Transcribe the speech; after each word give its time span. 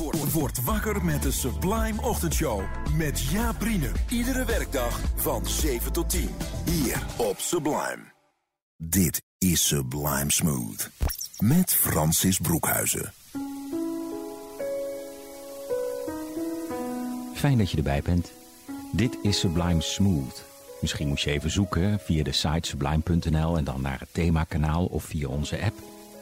Word, 0.00 0.32
word 0.32 0.64
wakker 0.64 1.04
met 1.04 1.22
de 1.22 1.30
Sublime 1.30 2.02
Ochtendshow. 2.02 2.62
Met 2.96 3.20
Jaap. 3.20 3.64
Iedere 4.08 4.44
werkdag 4.44 5.00
van 5.14 5.46
7 5.46 5.92
tot 5.92 6.10
10. 6.10 6.30
Hier 6.64 7.06
op 7.16 7.38
Sublime. 7.38 8.12
Dit 8.76 9.22
is 9.38 9.68
Sublime 9.68 10.32
Smooth. 10.32 10.90
Met 11.38 11.74
Francis 11.74 12.38
Broekhuizen. 12.38 13.12
Fijn 17.34 17.58
dat 17.58 17.70
je 17.70 17.76
erbij 17.76 18.02
bent. 18.02 18.32
Dit 18.92 19.18
is 19.22 19.38
Sublime 19.38 19.80
Smooth. 19.80 20.44
Misschien 20.80 21.08
moet 21.08 21.20
je 21.20 21.30
even 21.30 21.50
zoeken 21.50 22.00
via 22.00 22.22
de 22.22 22.32
site 22.32 22.68
sublime.nl 22.68 23.56
en 23.56 23.64
dan 23.64 23.80
naar 23.80 23.98
het 23.98 24.08
themakanaal 24.12 24.84
of 24.84 25.04
via 25.04 25.28
onze 25.28 25.62
app. 25.62 25.78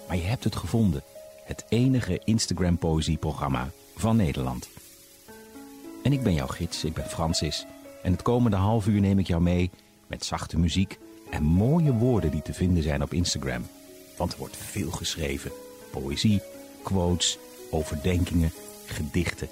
Maar 0.08 0.16
je 0.16 0.22
hebt 0.22 0.44
het 0.44 0.56
gevonden. 0.56 1.02
Het 1.48 1.64
enige 1.68 2.20
Instagram 2.24 2.78
poëzieprogramma 2.78 3.70
van 3.96 4.16
Nederland. 4.16 4.68
En 6.02 6.12
ik 6.12 6.22
ben 6.22 6.34
jouw 6.34 6.46
gids, 6.46 6.84
ik 6.84 6.94
ben 6.94 7.08
Francis. 7.08 7.66
En 8.02 8.12
het 8.12 8.22
komende 8.22 8.56
half 8.56 8.86
uur 8.86 9.00
neem 9.00 9.18
ik 9.18 9.26
jou 9.26 9.42
mee 9.42 9.70
met 10.06 10.24
zachte 10.24 10.58
muziek 10.58 10.98
en 11.30 11.42
mooie 11.42 11.92
woorden 11.92 12.30
die 12.30 12.42
te 12.42 12.52
vinden 12.52 12.82
zijn 12.82 13.02
op 13.02 13.12
Instagram. 13.12 13.66
Want 14.16 14.32
er 14.32 14.38
wordt 14.38 14.56
veel 14.56 14.90
geschreven. 14.90 15.50
Poëzie, 15.90 16.42
quotes, 16.82 17.38
overdenkingen, 17.70 18.52
gedichten. 18.86 19.48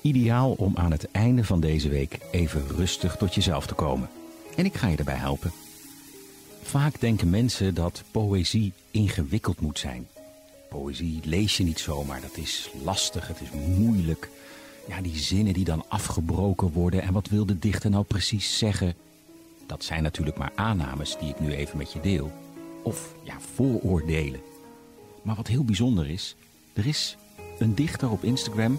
Ideaal 0.00 0.52
om 0.52 0.76
aan 0.76 0.90
het 0.90 1.10
einde 1.10 1.44
van 1.44 1.60
deze 1.60 1.88
week 1.88 2.18
even 2.30 2.68
rustig 2.68 3.16
tot 3.16 3.34
jezelf 3.34 3.66
te 3.66 3.74
komen. 3.74 4.08
En 4.56 4.64
ik 4.64 4.74
ga 4.74 4.88
je 4.88 4.96
daarbij 4.96 5.14
helpen. 5.14 5.52
Vaak 6.62 7.00
denken 7.00 7.30
mensen 7.30 7.74
dat 7.74 8.02
poëzie 8.10 8.72
ingewikkeld 8.90 9.60
moet 9.60 9.78
zijn. 9.78 10.06
Poëzie 10.80 11.20
lees 11.24 11.56
je 11.56 11.64
niet 11.64 11.78
zomaar, 11.78 12.20
dat 12.20 12.36
is 12.36 12.70
lastig, 12.82 13.28
het 13.28 13.40
is 13.40 13.50
moeilijk. 13.76 14.30
Ja, 14.88 15.00
die 15.00 15.16
zinnen 15.16 15.52
die 15.52 15.64
dan 15.64 15.84
afgebroken 15.88 16.72
worden 16.72 17.02
en 17.02 17.12
wat 17.12 17.28
wil 17.28 17.46
de 17.46 17.58
dichter 17.58 17.90
nou 17.90 18.04
precies 18.04 18.58
zeggen? 18.58 18.94
Dat 19.66 19.84
zijn 19.84 20.02
natuurlijk 20.02 20.36
maar 20.36 20.52
aannames 20.54 21.16
die 21.18 21.28
ik 21.28 21.40
nu 21.40 21.52
even 21.52 21.78
met 21.78 21.92
je 21.92 22.00
deel. 22.00 22.32
Of 22.82 23.14
ja, 23.22 23.40
vooroordelen. 23.54 24.40
Maar 25.22 25.34
wat 25.34 25.46
heel 25.46 25.64
bijzonder 25.64 26.10
is, 26.10 26.36
er 26.72 26.86
is 26.86 27.16
een 27.58 27.74
dichter 27.74 28.10
op 28.10 28.24
Instagram 28.24 28.78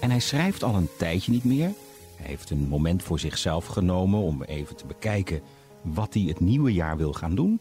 en 0.00 0.10
hij 0.10 0.20
schrijft 0.20 0.62
al 0.62 0.74
een 0.74 0.90
tijdje 0.98 1.32
niet 1.32 1.44
meer. 1.44 1.70
Hij 2.16 2.26
heeft 2.26 2.50
een 2.50 2.68
moment 2.68 3.02
voor 3.02 3.18
zichzelf 3.18 3.66
genomen 3.66 4.20
om 4.20 4.42
even 4.42 4.76
te 4.76 4.86
bekijken 4.86 5.42
wat 5.82 6.14
hij 6.14 6.22
het 6.22 6.40
nieuwe 6.40 6.72
jaar 6.72 6.96
wil 6.96 7.12
gaan 7.12 7.34
doen. 7.34 7.60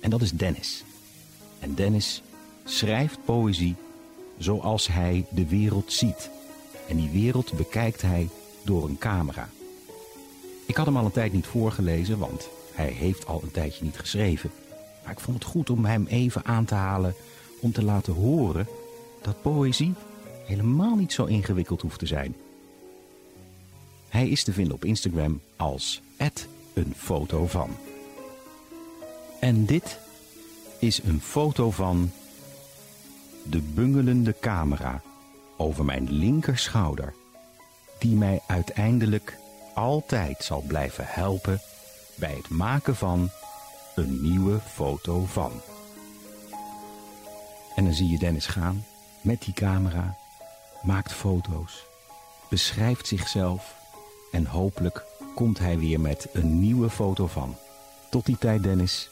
En 0.00 0.10
dat 0.10 0.22
is 0.22 0.30
Dennis. 0.30 0.84
En 1.58 1.74
Dennis 1.74 2.22
schrijft 2.66 3.18
poëzie 3.24 3.74
zoals 4.38 4.86
hij 4.86 5.24
de 5.30 5.46
wereld 5.46 5.92
ziet. 5.92 6.30
En 6.88 6.96
die 6.96 7.10
wereld 7.10 7.52
bekijkt 7.56 8.02
hij 8.02 8.28
door 8.64 8.88
een 8.88 8.98
camera. 8.98 9.48
Ik 10.66 10.76
had 10.76 10.86
hem 10.86 10.96
al 10.96 11.04
een 11.04 11.10
tijd 11.10 11.32
niet 11.32 11.46
voorgelezen, 11.46 12.18
want 12.18 12.48
hij 12.72 12.88
heeft 12.88 13.26
al 13.26 13.40
een 13.42 13.50
tijdje 13.50 13.84
niet 13.84 13.98
geschreven. 13.98 14.50
Maar 15.02 15.12
ik 15.12 15.20
vond 15.20 15.38
het 15.38 15.52
goed 15.52 15.70
om 15.70 15.84
hem 15.84 16.06
even 16.06 16.44
aan 16.44 16.64
te 16.64 16.74
halen 16.74 17.14
om 17.60 17.72
te 17.72 17.84
laten 17.84 18.12
horen 18.12 18.66
dat 19.22 19.42
poëzie 19.42 19.94
helemaal 20.44 20.96
niet 20.96 21.12
zo 21.12 21.24
ingewikkeld 21.24 21.82
hoeft 21.82 21.98
te 21.98 22.06
zijn. 22.06 22.34
Hij 24.08 24.28
is 24.28 24.44
te 24.44 24.52
vinden 24.52 24.74
op 24.74 24.84
Instagram 24.84 25.40
als 25.56 26.00
een 26.74 26.94
foto 26.96 27.46
van. 27.46 27.70
En 29.40 29.64
dit 29.64 29.98
is 30.78 31.02
een 31.02 31.20
foto 31.20 31.70
van 31.70 32.10
de 33.48 33.60
bungelende 33.60 34.34
camera 34.40 35.02
over 35.56 35.84
mijn 35.84 36.12
linkerschouder, 36.12 37.14
die 37.98 38.16
mij 38.16 38.40
uiteindelijk 38.46 39.38
altijd 39.74 40.44
zal 40.44 40.60
blijven 40.60 41.04
helpen 41.06 41.60
bij 42.14 42.34
het 42.34 42.48
maken 42.48 42.96
van 42.96 43.30
een 43.94 44.22
nieuwe 44.22 44.58
foto 44.58 45.24
van. 45.24 45.52
En 47.74 47.84
dan 47.84 47.94
zie 47.94 48.08
je 48.08 48.18
Dennis 48.18 48.46
gaan 48.46 48.84
met 49.20 49.42
die 49.42 49.54
camera, 49.54 50.16
maakt 50.82 51.12
foto's, 51.12 51.84
beschrijft 52.50 53.06
zichzelf 53.06 53.74
en 54.32 54.46
hopelijk 54.46 55.04
komt 55.34 55.58
hij 55.58 55.78
weer 55.78 56.00
met 56.00 56.28
een 56.32 56.60
nieuwe 56.60 56.90
foto 56.90 57.26
van. 57.26 57.56
Tot 58.10 58.26
die 58.26 58.38
tijd 58.38 58.62
Dennis, 58.62 59.10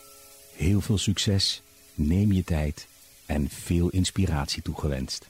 heel 0.57 0.81
veel 0.81 0.99
succes, 0.99 1.63
neem 1.95 2.33
je 2.33 2.45
tijd 2.45 2.87
en 3.27 3.49
veel 3.49 3.89
inspiratie 3.89 4.63
toegewenst. 4.63 5.29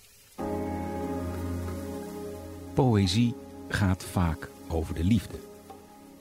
Poëzie 2.75 3.34
gaat 3.69 4.05
vaak 4.05 4.50
over 4.69 4.94
de 4.94 5.05
liefde. 5.05 5.38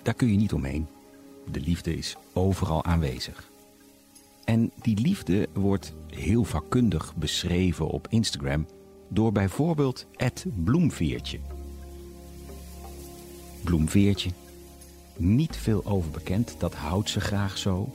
Daar 0.01 0.13
kun 0.13 0.31
je 0.31 0.37
niet 0.37 0.53
omheen. 0.53 0.87
De 1.51 1.59
liefde 1.59 1.97
is 1.97 2.15
overal 2.33 2.83
aanwezig. 2.83 3.51
En 4.43 4.71
die 4.81 4.99
liefde 4.99 5.47
wordt 5.53 5.93
heel 6.07 6.43
vakkundig 6.43 7.15
beschreven 7.15 7.87
op 7.87 8.07
Instagram 8.09 8.67
door 9.07 9.31
bijvoorbeeld 9.31 10.05
het 10.15 10.45
bloemveertje. 10.63 11.39
Bloemveertje, 13.63 14.29
niet 15.17 15.57
veel 15.57 15.85
over 15.85 16.11
bekend, 16.11 16.55
dat 16.57 16.73
houdt 16.73 17.09
ze 17.09 17.19
graag 17.19 17.57
zo. 17.57 17.91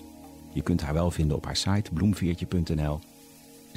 Je 0.52 0.62
kunt 0.62 0.80
haar 0.80 0.94
wel 0.94 1.10
vinden 1.10 1.36
op 1.36 1.44
haar 1.44 1.56
site 1.56 1.90
bloemveertje.nl. 1.92 3.00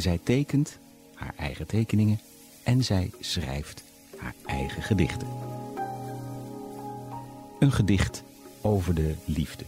Zij 0.02 0.20
tekent 0.24 0.78
haar 1.14 1.34
eigen 1.38 1.68
tekeningen 1.68 2.20
en 2.64 2.84
zij 2.84 3.12
schrijft 3.20 3.84
haar 4.18 4.34
eigen 4.46 4.84
gedichten. 4.84 5.28
Een 7.60 7.72
gedicht 7.72 8.24
over 8.62 8.96
de 8.96 9.16
liefde. 9.26 9.64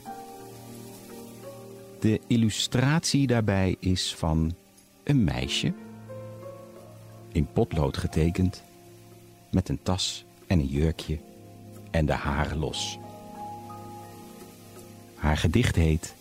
De 2.00 2.22
illustratie 2.28 3.28
daarbij 3.28 3.76
is 3.80 4.16
van 4.16 4.56
een 5.04 5.24
meisje, 5.24 5.74
in 7.32 7.48
potlood 7.54 7.98
getekend, 7.98 8.64
met 9.52 9.70
een 9.70 9.80
tas 9.84 10.26
en 10.48 10.60
een 10.60 10.68
jurkje 10.68 11.20
en 11.92 12.06
de 12.06 12.14
haren 12.14 12.58
los. 12.58 12.98
Haar 15.16 15.38
gedicht 15.38 15.76
heet 15.76 16.16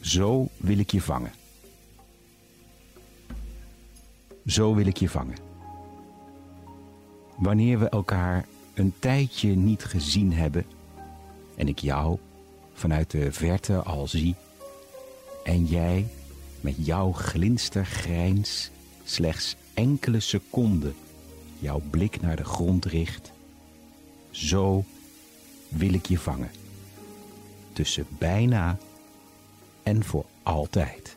Zo 0.00 0.48
wil 0.56 0.78
ik 0.78 0.90
je 0.90 1.00
vangen. 1.00 1.32
Zo 4.46 4.74
wil 4.74 4.86
ik 4.86 4.96
je 4.96 5.08
vangen. 5.08 5.36
Wanneer 7.36 7.78
we 7.78 7.88
elkaar 7.88 8.46
een 8.74 8.94
tijdje 8.98 9.48
niet 9.48 9.84
gezien 9.84 10.32
hebben 10.32 10.66
en 11.56 11.68
ik 11.68 11.78
jou 11.78 12.18
vanuit 12.72 13.10
de 13.10 13.32
verte 13.32 13.76
al 13.76 14.08
zie 14.08 14.34
en 15.44 15.64
jij 15.64 16.06
met 16.60 16.86
jouw 16.86 17.12
glinstergrijns 17.12 18.70
slechts 19.04 19.56
enkele 19.74 20.20
seconden 20.20 20.94
jouw 21.58 21.80
blik 21.90 22.20
naar 22.20 22.36
de 22.36 22.44
grond 22.44 22.84
richt, 22.84 23.32
zo 24.30 24.84
wil 25.68 25.92
ik 25.92 26.06
je 26.06 26.18
vangen. 26.18 26.50
Tussen 27.72 28.06
bijna 28.18 28.78
en 29.82 30.04
voor 30.04 30.24
altijd. 30.42 31.16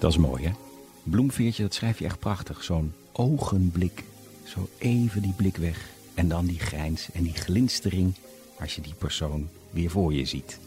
Dat 0.00 0.10
is 0.10 0.18
mooi, 0.18 0.44
hè? 0.44 0.63
Bloemveertje, 1.04 1.62
dat 1.62 1.74
schrijf 1.74 1.98
je 1.98 2.04
echt 2.04 2.18
prachtig. 2.18 2.64
Zo'n 2.64 2.92
ogenblik. 3.12 4.04
Zo 4.44 4.68
even 4.78 5.22
die 5.22 5.32
blik 5.32 5.56
weg. 5.56 5.88
En 6.14 6.28
dan 6.28 6.46
die 6.46 6.58
grijns 6.58 7.08
en 7.12 7.22
die 7.22 7.34
glinstering 7.34 8.14
als 8.58 8.74
je 8.74 8.80
die 8.80 8.94
persoon 8.94 9.48
weer 9.70 9.90
voor 9.90 10.14
je 10.14 10.24
ziet. 10.24 10.58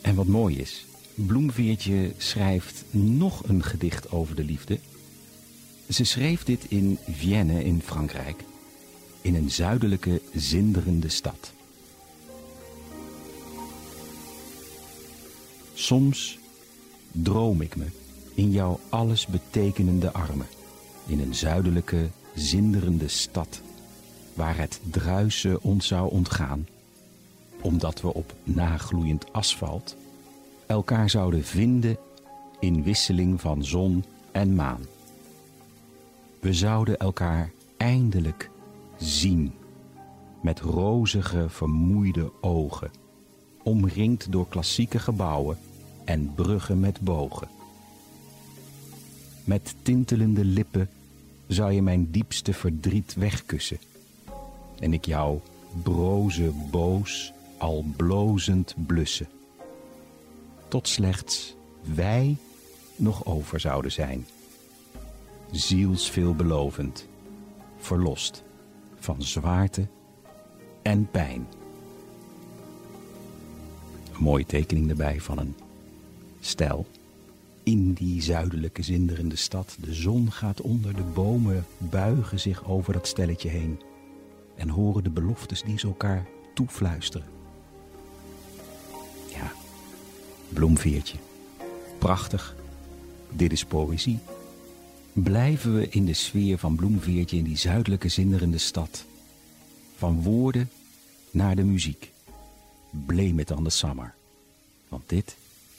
En 0.00 0.14
wat 0.14 0.26
mooi 0.26 0.58
is, 0.58 0.86
Bloemveertje 1.14 2.12
schrijft 2.16 2.84
nog 2.90 3.48
een 3.48 3.62
gedicht 3.62 4.10
over 4.10 4.34
de 4.34 4.44
liefde. 4.44 4.78
Ze 5.88 6.04
schreef 6.04 6.44
dit 6.44 6.64
in 6.68 6.98
Vienne 7.10 7.64
in 7.64 7.82
Frankrijk, 7.84 8.44
in 9.20 9.34
een 9.34 9.50
zuidelijke, 9.50 10.20
zinderende 10.34 11.08
stad. 11.08 11.52
Soms 15.74 16.38
droom 17.12 17.60
ik 17.60 17.76
me 17.76 17.86
in 18.34 18.50
jouw 18.50 18.80
allesbetekenende 18.88 20.12
armen, 20.12 20.46
in 21.06 21.20
een 21.20 21.34
zuidelijke, 21.34 22.08
zinderende 22.34 23.08
stad 23.08 23.60
waar 24.34 24.56
het 24.56 24.80
druisen 24.90 25.62
ons 25.62 25.86
zou 25.86 26.10
ontgaan, 26.10 26.66
omdat 27.60 28.00
we 28.00 28.14
op 28.14 28.34
nagloeiend 28.44 29.32
asfalt 29.32 29.96
elkaar 30.66 31.10
zouden 31.10 31.44
vinden 31.44 31.96
in 32.60 32.82
wisseling 32.82 33.40
van 33.40 33.64
zon 33.64 34.04
en 34.32 34.54
maan. 34.54 34.80
We 36.40 36.52
zouden 36.52 36.98
elkaar 36.98 37.52
eindelijk 37.76 38.50
zien 38.96 39.52
met 40.42 40.60
rozige, 40.60 41.48
vermoeide 41.48 42.32
ogen, 42.40 42.90
omringd 43.62 44.32
door 44.32 44.48
klassieke 44.48 44.98
gebouwen 44.98 45.58
en 46.08 46.34
bruggen 46.34 46.80
met 46.80 47.00
bogen. 47.00 47.48
Met 49.44 49.74
tintelende 49.82 50.44
lippen 50.44 50.88
zou 51.46 51.72
je 51.72 51.82
mijn 51.82 52.10
diepste 52.10 52.52
verdriet 52.52 53.14
wegkussen 53.14 53.78
en 54.78 54.92
ik 54.92 55.04
jou 55.04 55.38
broze 55.82 56.50
boos 56.70 57.32
al 57.58 57.84
blozend 57.96 58.74
blussen. 58.86 59.28
Tot 60.68 60.88
slechts 60.88 61.54
wij 61.94 62.36
nog 62.96 63.24
over 63.24 63.60
zouden 63.60 63.92
zijn. 63.92 64.26
Ziels 65.50 66.10
veelbelovend, 66.10 67.06
verlost 67.78 68.42
van 68.98 69.22
zwaarte 69.22 69.86
en 70.82 71.10
pijn. 71.10 71.46
Een 74.14 74.22
mooie 74.22 74.46
tekening 74.46 74.90
erbij 74.90 75.20
van 75.20 75.38
een 75.38 75.54
stel. 76.40 76.86
In 77.62 77.92
die 77.92 78.22
zuidelijke 78.22 78.82
zinderende 78.82 79.36
stad. 79.36 79.76
De 79.80 79.94
zon 79.94 80.32
gaat 80.32 80.60
onder, 80.60 80.96
de 80.96 81.02
bomen 81.02 81.66
buigen 81.78 82.40
zich 82.40 82.64
over 82.64 82.92
dat 82.92 83.06
stelletje 83.06 83.48
heen. 83.48 83.80
En 84.56 84.68
horen 84.68 85.02
de 85.02 85.10
beloftes 85.10 85.62
die 85.62 85.78
ze 85.78 85.86
elkaar 85.86 86.26
toefluisteren. 86.54 87.26
Ja, 89.28 89.52
bloemveertje. 90.48 91.18
Prachtig. 91.98 92.56
Dit 93.30 93.52
is 93.52 93.64
poëzie. 93.64 94.18
Blijven 95.12 95.74
we 95.74 95.88
in 95.88 96.04
de 96.04 96.14
sfeer 96.14 96.58
van 96.58 96.74
bloemveertje 96.74 97.36
in 97.36 97.44
die 97.44 97.56
zuidelijke 97.56 98.08
zinderende 98.08 98.58
stad. 98.58 99.04
Van 99.96 100.22
woorden 100.22 100.70
naar 101.30 101.56
de 101.56 101.64
muziek. 101.64 102.12
Blame 102.90 103.40
it 103.40 103.50
on 103.50 103.64
the 103.64 103.70
summer. 103.70 104.14
Want 104.88 105.02
dit 105.06 105.36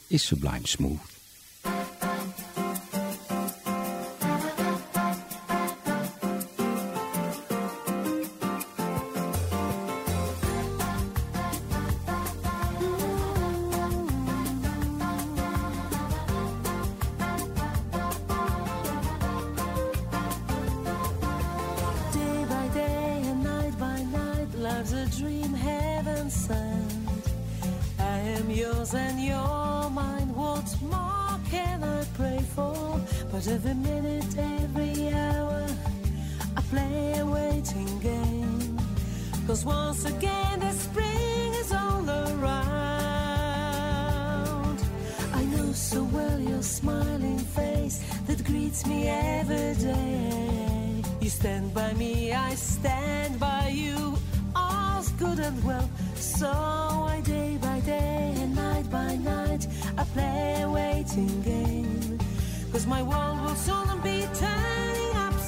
is 0.10 0.24
Sublime 0.24 0.66
Smooth. 0.66 1.19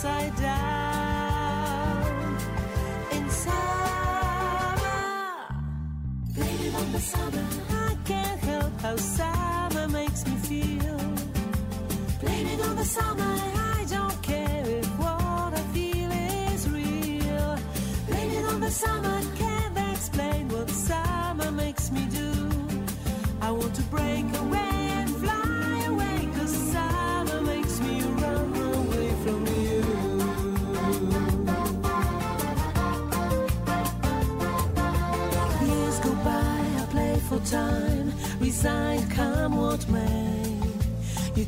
Upside 0.04 0.36
down. 0.38 0.81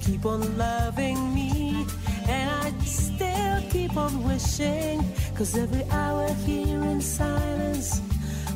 Keep 0.03 0.25
on 0.25 0.57
loving 0.57 1.33
me, 1.33 1.85
and 2.27 2.49
I 2.49 2.85
still 2.85 3.61
keep 3.69 3.95
on 3.95 4.23
wishing. 4.23 5.03
Cause 5.35 5.57
every 5.57 5.83
hour 5.89 6.27
here 6.45 6.83
in 6.83 7.01
silence, 7.01 8.01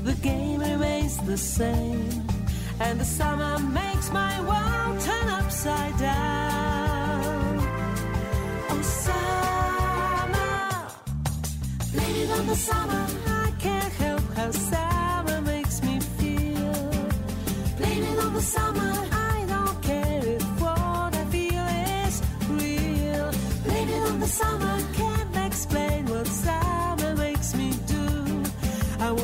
the 0.03 0.13
game 0.15 0.59
remains 0.59 1.17
the 1.25 1.38
same. 1.38 2.27
And 2.79 2.99
the 2.99 3.05
summer 3.05 3.59
makes 3.59 4.11
my 4.11 4.35
world 4.41 5.01
turn 5.01 5.29
upside 5.29 5.97
down. 5.97 6.46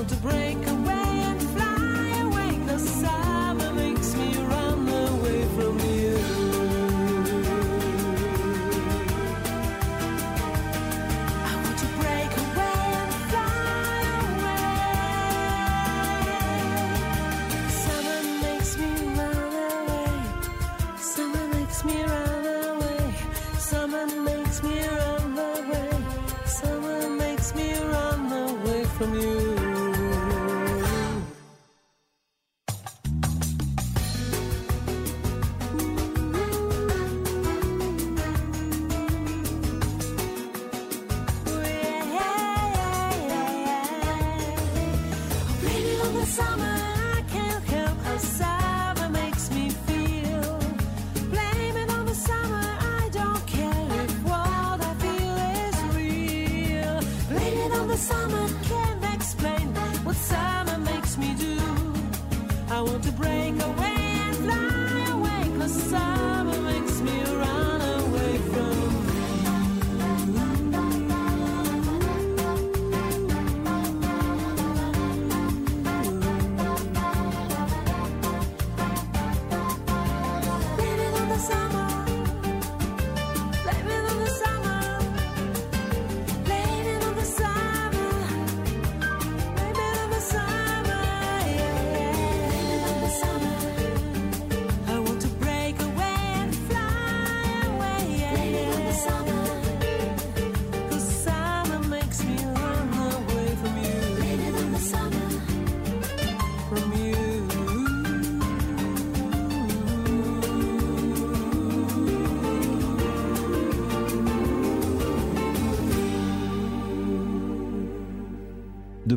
To 0.08 0.16
break 0.18 0.43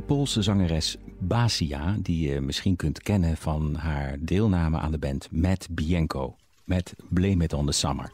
Poolse 0.06 0.42
zangeres 0.42 0.96
Basia, 1.18 1.96
die 1.98 2.28
je 2.28 2.40
misschien 2.40 2.76
kunt 2.76 3.02
kennen 3.02 3.36
van 3.36 3.75
haar 3.75 4.16
deelname 4.20 4.78
aan 4.78 4.90
de 4.90 4.98
band 4.98 5.28
Matt 5.30 5.68
Bianco 5.70 6.36
met 6.64 6.94
Blame 7.08 7.44
It 7.44 7.52
on 7.52 7.66
the 7.66 7.72
Summer. 7.72 8.12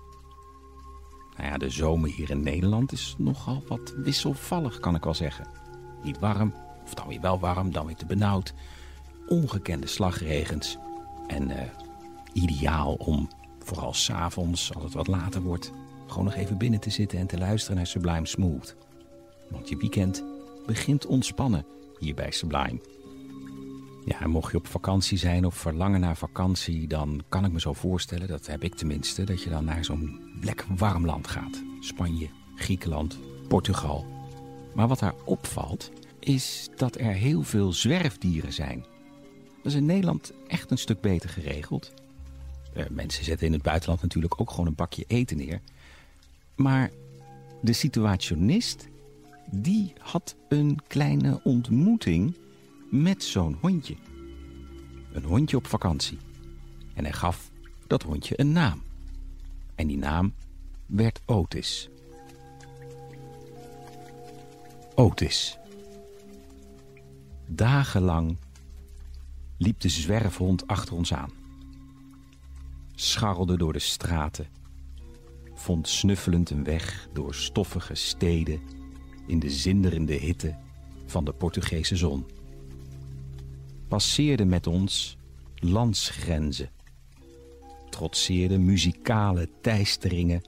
Nou 1.36 1.48
ja, 1.48 1.58
de 1.58 1.70
zomer 1.70 2.10
hier 2.10 2.30
in 2.30 2.42
Nederland 2.42 2.92
is 2.92 3.14
nogal 3.18 3.62
wat 3.68 3.94
wisselvallig, 3.96 4.80
kan 4.80 4.94
ik 4.94 5.04
wel 5.04 5.14
zeggen. 5.14 5.46
Niet 6.02 6.18
warm, 6.18 6.54
of 6.84 6.94
dan 6.94 7.08
weer 7.08 7.20
wel 7.20 7.38
warm, 7.38 7.72
dan 7.72 7.86
weer 7.86 7.96
te 7.96 8.06
benauwd. 8.06 8.54
Ongekende 9.28 9.86
slagregens. 9.86 10.78
En 11.26 11.50
uh, 11.50 11.56
ideaal 12.32 12.94
om, 12.94 13.28
vooral 13.58 13.94
s'avonds, 13.94 14.74
als 14.74 14.84
het 14.84 14.92
wat 14.92 15.06
later 15.06 15.42
wordt... 15.42 15.72
gewoon 16.06 16.24
nog 16.24 16.34
even 16.34 16.58
binnen 16.58 16.80
te 16.80 16.90
zitten 16.90 17.18
en 17.18 17.26
te 17.26 17.38
luisteren 17.38 17.76
naar 17.76 17.86
Sublime 17.86 18.26
Smooth. 18.26 18.76
Want 19.50 19.68
je 19.68 19.76
weekend 19.76 20.24
begint 20.66 21.06
ontspannen 21.06 21.64
hier 22.02 22.14
bij 22.14 22.30
Sublime. 22.30 22.80
Ja, 24.04 24.26
mocht 24.26 24.50
je 24.52 24.58
op 24.58 24.66
vakantie 24.66 25.18
zijn 25.18 25.46
of 25.46 25.54
verlangen 25.54 26.00
naar 26.00 26.16
vakantie... 26.16 26.86
dan 26.86 27.22
kan 27.28 27.44
ik 27.44 27.52
me 27.52 27.60
zo 27.60 27.72
voorstellen, 27.72 28.28
dat 28.28 28.46
heb 28.46 28.64
ik 28.64 28.74
tenminste... 28.74 29.24
dat 29.24 29.42
je 29.42 29.50
dan 29.50 29.64
naar 29.64 29.84
zo'n 29.84 30.20
lekker 30.40 30.66
warm 30.76 31.06
land 31.06 31.28
gaat. 31.28 31.62
Spanje, 31.80 32.28
Griekenland, 32.56 33.18
Portugal. 33.48 34.06
Maar 34.74 34.88
wat 34.88 34.98
daar 34.98 35.14
opvalt, 35.24 35.90
is 36.18 36.68
dat 36.76 36.98
er 36.98 37.12
heel 37.12 37.42
veel 37.42 37.72
zwerfdieren 37.72 38.52
zijn. 38.52 38.84
Dat 39.56 39.72
is 39.72 39.74
in 39.74 39.86
Nederland 39.86 40.32
echt 40.46 40.70
een 40.70 40.78
stuk 40.78 41.00
beter 41.00 41.28
geregeld. 41.28 41.92
Uh, 42.76 42.84
mensen 42.90 43.24
zetten 43.24 43.46
in 43.46 43.52
het 43.52 43.62
buitenland 43.62 44.02
natuurlijk 44.02 44.40
ook 44.40 44.50
gewoon 44.50 44.66
een 44.66 44.74
bakje 44.74 45.04
eten 45.06 45.36
neer. 45.36 45.60
Maar 46.56 46.90
de 47.60 47.72
situationist, 47.72 48.88
die 49.50 49.92
had 49.98 50.36
een 50.48 50.78
kleine 50.86 51.40
ontmoeting 51.42 52.36
met 52.90 53.24
zo'n 53.24 53.56
hondje. 53.60 53.96
Een 55.12 55.24
hondje 55.24 55.56
op 55.56 55.66
vakantie. 55.66 56.18
En 56.94 57.04
hij 57.04 57.12
gaf 57.12 57.50
dat 57.86 58.02
hondje 58.02 58.40
een 58.40 58.52
naam. 58.52 58.82
En 59.74 59.86
die 59.86 59.98
naam 59.98 60.34
werd 60.86 61.20
Otis. 61.26 61.88
Otis. 64.94 65.58
Dagenlang 67.46 68.36
liep 69.56 69.80
de 69.80 69.88
zwerfhond 69.88 70.66
achter 70.66 70.94
ons 70.94 71.14
aan. 71.14 71.30
Scharrelde 72.94 73.56
door 73.56 73.72
de 73.72 73.78
straten. 73.78 74.46
Vond 75.54 75.88
snuffelend 75.88 76.50
een 76.50 76.64
weg 76.64 77.08
door 77.12 77.34
stoffige 77.34 77.94
steden 77.94 78.60
in 79.26 79.38
de 79.38 79.50
zinderende 79.50 80.14
hitte 80.14 80.54
van 81.06 81.24
de 81.24 81.32
Portugese 81.32 81.96
zon. 81.96 82.26
Passeerde 83.88 84.44
met 84.44 84.66
ons 84.66 85.16
landsgrenzen. 85.54 86.70
Trotseerde 87.90 88.58
muzikale 88.58 89.48
teisteringen 89.60 90.42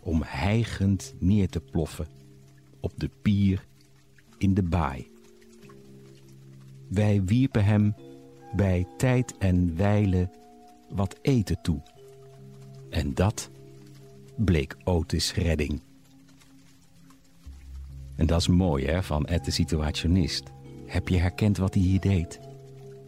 om 0.00 0.22
hijgend 0.24 1.14
neer 1.18 1.48
te 1.48 1.60
ploffen 1.60 2.06
op 2.80 2.92
de 2.96 3.10
pier 3.22 3.66
in 4.38 4.54
de 4.54 4.62
baai. 4.62 5.10
Wij 6.88 7.24
wierpen 7.24 7.64
hem 7.64 7.94
bij 8.56 8.86
tijd 8.96 9.38
en 9.38 9.76
wijle 9.76 10.30
wat 10.88 11.18
eten 11.22 11.62
toe. 11.62 11.82
En 12.90 13.14
dat 13.14 13.50
bleek 14.36 14.76
Otis' 14.84 15.34
redding. 15.34 15.85
En 18.16 18.26
dat 18.26 18.40
is 18.40 18.48
mooi 18.48 18.84
hè, 18.84 19.02
van 19.02 19.26
Ed 19.26 19.44
de 19.44 19.50
situationist. 19.50 20.52
Heb 20.86 21.08
je 21.08 21.18
herkend 21.18 21.56
wat 21.56 21.74
hij 21.74 21.82
hier 21.82 22.00
deed? 22.00 22.40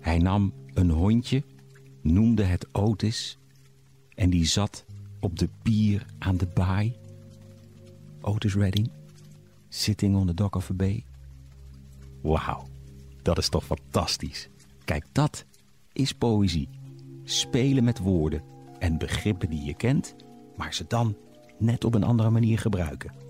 Hij 0.00 0.18
nam 0.18 0.52
een 0.74 0.90
hondje, 0.90 1.42
noemde 2.02 2.42
het 2.42 2.66
Otis... 2.72 3.38
en 4.14 4.30
die 4.30 4.46
zat 4.46 4.84
op 5.20 5.38
de 5.38 5.48
pier 5.62 6.06
aan 6.18 6.36
de 6.36 6.46
baai. 6.46 6.96
Otis 8.20 8.54
Redding, 8.54 8.90
sitting 9.68 10.16
on 10.16 10.26
the 10.26 10.34
dock 10.34 10.56
of 10.56 10.70
a 10.70 10.74
bay. 10.74 11.04
Wauw, 12.20 12.66
dat 13.22 13.38
is 13.38 13.48
toch 13.48 13.64
fantastisch. 13.64 14.48
Kijk, 14.84 15.06
dat 15.12 15.44
is 15.92 16.12
poëzie. 16.12 16.68
Spelen 17.24 17.84
met 17.84 17.98
woorden 17.98 18.42
en 18.78 18.98
begrippen 18.98 19.50
die 19.50 19.64
je 19.64 19.74
kent... 19.74 20.14
maar 20.56 20.74
ze 20.74 20.84
dan 20.88 21.16
net 21.58 21.84
op 21.84 21.94
een 21.94 22.04
andere 22.04 22.30
manier 22.30 22.58
gebruiken. 22.58 23.27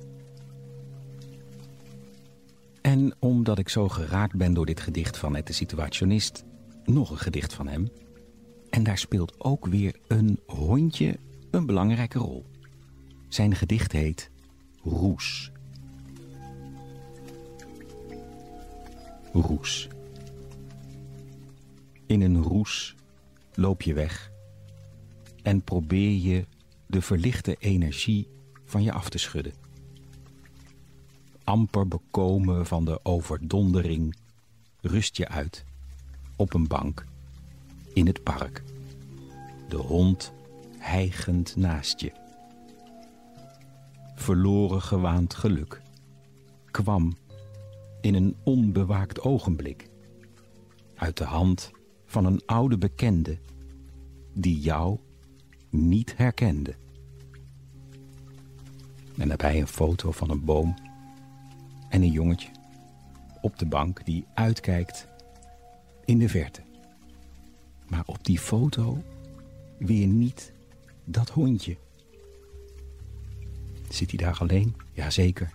En 2.88 3.14
omdat 3.18 3.58
ik 3.58 3.68
zo 3.68 3.88
geraakt 3.88 4.36
ben 4.36 4.54
door 4.54 4.66
dit 4.66 4.80
gedicht 4.80 5.16
van 5.16 5.36
Het 5.36 5.46
de 5.46 5.52
Situationist... 5.52 6.44
nog 6.84 7.10
een 7.10 7.18
gedicht 7.18 7.54
van 7.54 7.68
hem. 7.68 7.88
En 8.70 8.82
daar 8.82 8.98
speelt 8.98 9.40
ook 9.40 9.66
weer 9.66 9.96
een 10.06 10.40
hondje 10.46 11.18
een 11.50 11.66
belangrijke 11.66 12.18
rol. 12.18 12.46
Zijn 13.28 13.54
gedicht 13.54 13.92
heet 13.92 14.30
Roes. 14.82 15.52
Roes. 19.32 19.88
In 22.06 22.20
een 22.20 22.42
roes 22.42 22.94
loop 23.54 23.82
je 23.82 23.94
weg 23.94 24.30
en 25.42 25.62
probeer 25.62 26.16
je 26.16 26.44
de 26.86 27.02
verlichte 27.02 27.56
energie 27.58 28.28
van 28.64 28.82
je 28.82 28.92
af 28.92 29.08
te 29.08 29.18
schudden. 29.18 29.67
Amper 31.48 31.88
bekomen 31.88 32.66
van 32.66 32.84
de 32.84 33.04
overdondering 33.04 34.16
rust 34.80 35.16
je 35.16 35.28
uit 35.28 35.64
op 36.36 36.54
een 36.54 36.66
bank 36.66 37.04
in 37.92 38.06
het 38.06 38.22
park. 38.22 38.62
De 39.68 39.76
hond 39.76 40.32
hijgend 40.78 41.56
naast 41.56 42.00
je. 42.00 42.12
Verloren 44.14 44.82
gewaand 44.82 45.34
geluk 45.34 45.82
kwam 46.70 47.16
in 48.00 48.14
een 48.14 48.36
onbewaakt 48.42 49.20
ogenblik 49.20 49.88
uit 50.94 51.16
de 51.16 51.24
hand 51.24 51.70
van 52.06 52.24
een 52.24 52.42
oude 52.46 52.78
bekende 52.78 53.38
die 54.32 54.60
jou 54.60 54.98
niet 55.70 56.16
herkende. 56.16 56.74
En 59.16 59.28
daarbij 59.28 59.60
een 59.60 59.66
foto 59.66 60.12
van 60.12 60.30
een 60.30 60.44
boom 60.44 60.74
en 61.88 62.02
een 62.02 62.10
jongetje 62.10 62.48
op 63.40 63.58
de 63.58 63.66
bank 63.66 64.04
die 64.04 64.24
uitkijkt 64.34 65.08
in 66.04 66.18
de 66.18 66.28
verte. 66.28 66.60
Maar 67.88 68.02
op 68.06 68.24
die 68.24 68.38
foto 68.38 69.02
weer 69.78 70.06
niet 70.06 70.52
dat 71.04 71.28
hondje. 71.28 71.76
Zit 73.88 74.10
hij 74.10 74.18
daar 74.18 74.38
alleen? 74.38 74.76
Jazeker. 74.92 75.50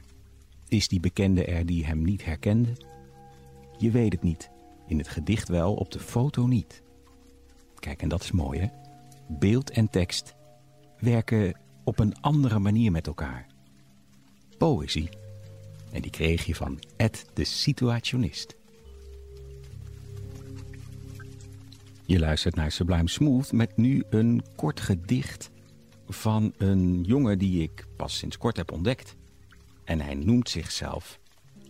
Is 0.67 0.87
die 0.87 0.99
bekende 0.99 1.45
er 1.45 1.65
die 1.65 1.85
hem 1.85 2.01
niet 2.01 2.25
herkende? 2.25 2.73
Je 3.77 3.91
weet 3.91 4.13
het 4.13 4.23
niet. 4.23 4.49
In 4.87 4.97
het 4.97 5.07
gedicht 5.07 5.47
wel, 5.47 5.73
op 5.73 5.91
de 5.91 5.99
foto 5.99 6.45
niet. 6.45 6.81
Kijk, 7.79 8.01
en 8.01 8.09
dat 8.09 8.23
is 8.23 8.31
mooi, 8.31 8.59
hè? 8.59 8.67
Beeld 9.27 9.69
en 9.69 9.89
tekst 9.89 10.35
werken 10.99 11.59
op 11.83 11.99
een 11.99 12.21
andere 12.21 12.59
manier 12.59 12.91
met 12.91 13.07
elkaar. 13.07 13.47
Poëzie. 14.57 15.09
En 15.93 16.01
die 16.01 16.12
kreeg 16.12 16.45
je 16.45 16.55
van 16.55 16.79
Ed 16.95 17.25
de 17.33 17.43
Situationist. 17.43 18.55
Je 22.05 22.19
luistert 22.19 22.55
naar 22.55 22.71
Sublime 22.71 23.09
Smooth 23.09 23.51
met 23.51 23.77
nu 23.77 24.03
een 24.09 24.43
kort 24.55 24.79
gedicht 24.79 25.51
van 26.07 26.53
een 26.57 27.03
jongen 27.03 27.39
die 27.39 27.62
ik 27.62 27.85
pas 27.95 28.17
sinds 28.17 28.38
kort 28.38 28.57
heb 28.57 28.71
ontdekt. 28.71 29.15
En 29.83 30.01
hij 30.01 30.13
noemt 30.13 30.50
zichzelf 30.50 31.19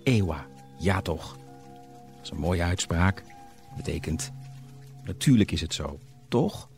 Ewa. 0.03 0.47
Ja 0.79 1.01
toch. 1.01 1.37
Dat 2.15 2.23
is 2.23 2.29
een 2.29 2.37
mooie 2.37 2.63
uitspraak. 2.63 3.23
Betekent, 3.75 4.31
natuurlijk 5.03 5.51
is 5.51 5.61
het 5.61 5.73
zo. 5.73 5.99
Toch? 6.27 6.69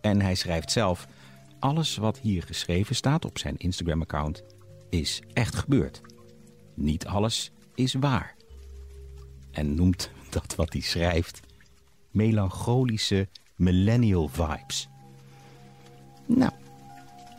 En 0.00 0.20
hij 0.20 0.34
schrijft 0.34 0.72
zelf, 0.72 1.06
alles 1.58 1.96
wat 1.96 2.18
hier 2.18 2.42
geschreven 2.42 2.94
staat 2.94 3.24
op 3.24 3.38
zijn 3.38 3.56
Instagram-account 3.56 4.42
is 4.90 5.22
echt 5.32 5.54
gebeurd. 5.54 6.00
Niet 6.74 7.06
alles 7.06 7.52
is 7.74 7.94
waar. 7.94 8.34
En 9.50 9.74
noemt 9.74 10.10
dat 10.30 10.54
wat 10.54 10.72
hij 10.72 10.82
schrijft 10.82 11.40
melancholische 12.10 13.28
millennial 13.56 14.28
vibes. 14.28 14.88
Nou, 16.26 16.52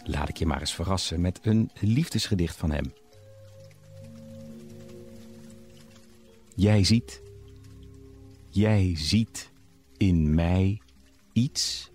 laat 0.04 0.30
ik 0.30 0.38
je 0.38 0.46
maar 0.46 0.60
eens 0.60 0.74
verrassen 0.76 1.22
met 1.22 1.40
een 1.42 1.70
liefdesgedicht 1.80 2.56
van 2.56 2.72
hem. 2.72 2.94
Jij 6.56 6.84
ziet, 6.84 7.22
jij 8.50 8.94
ziet 8.98 9.52
in 9.98 10.36
mij 10.36 10.82
iets 11.34 11.92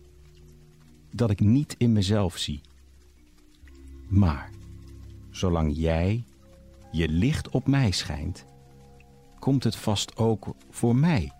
dat 1.11 1.31
ik 1.31 1.41
niet 1.41 1.75
in 1.79 1.93
mezelf 1.93 2.37
zie. 2.37 2.61
Maar 4.09 4.51
zolang 5.31 5.73
jij 5.77 6.25
je 6.91 7.09
licht 7.09 7.49
op 7.49 7.67
mij 7.67 7.91
schijnt, 7.91 8.45
komt 9.39 9.65
het 9.65 9.77
vast 9.77 10.17
ook 10.17 10.55
voor 10.71 10.97
mij 10.97 11.33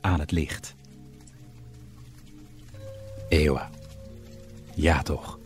aan 0.00 0.20
het 0.20 0.30
licht. 0.30 0.74
Ewa. 3.28 3.70
Ja 4.74 5.02
toch. 5.02 5.38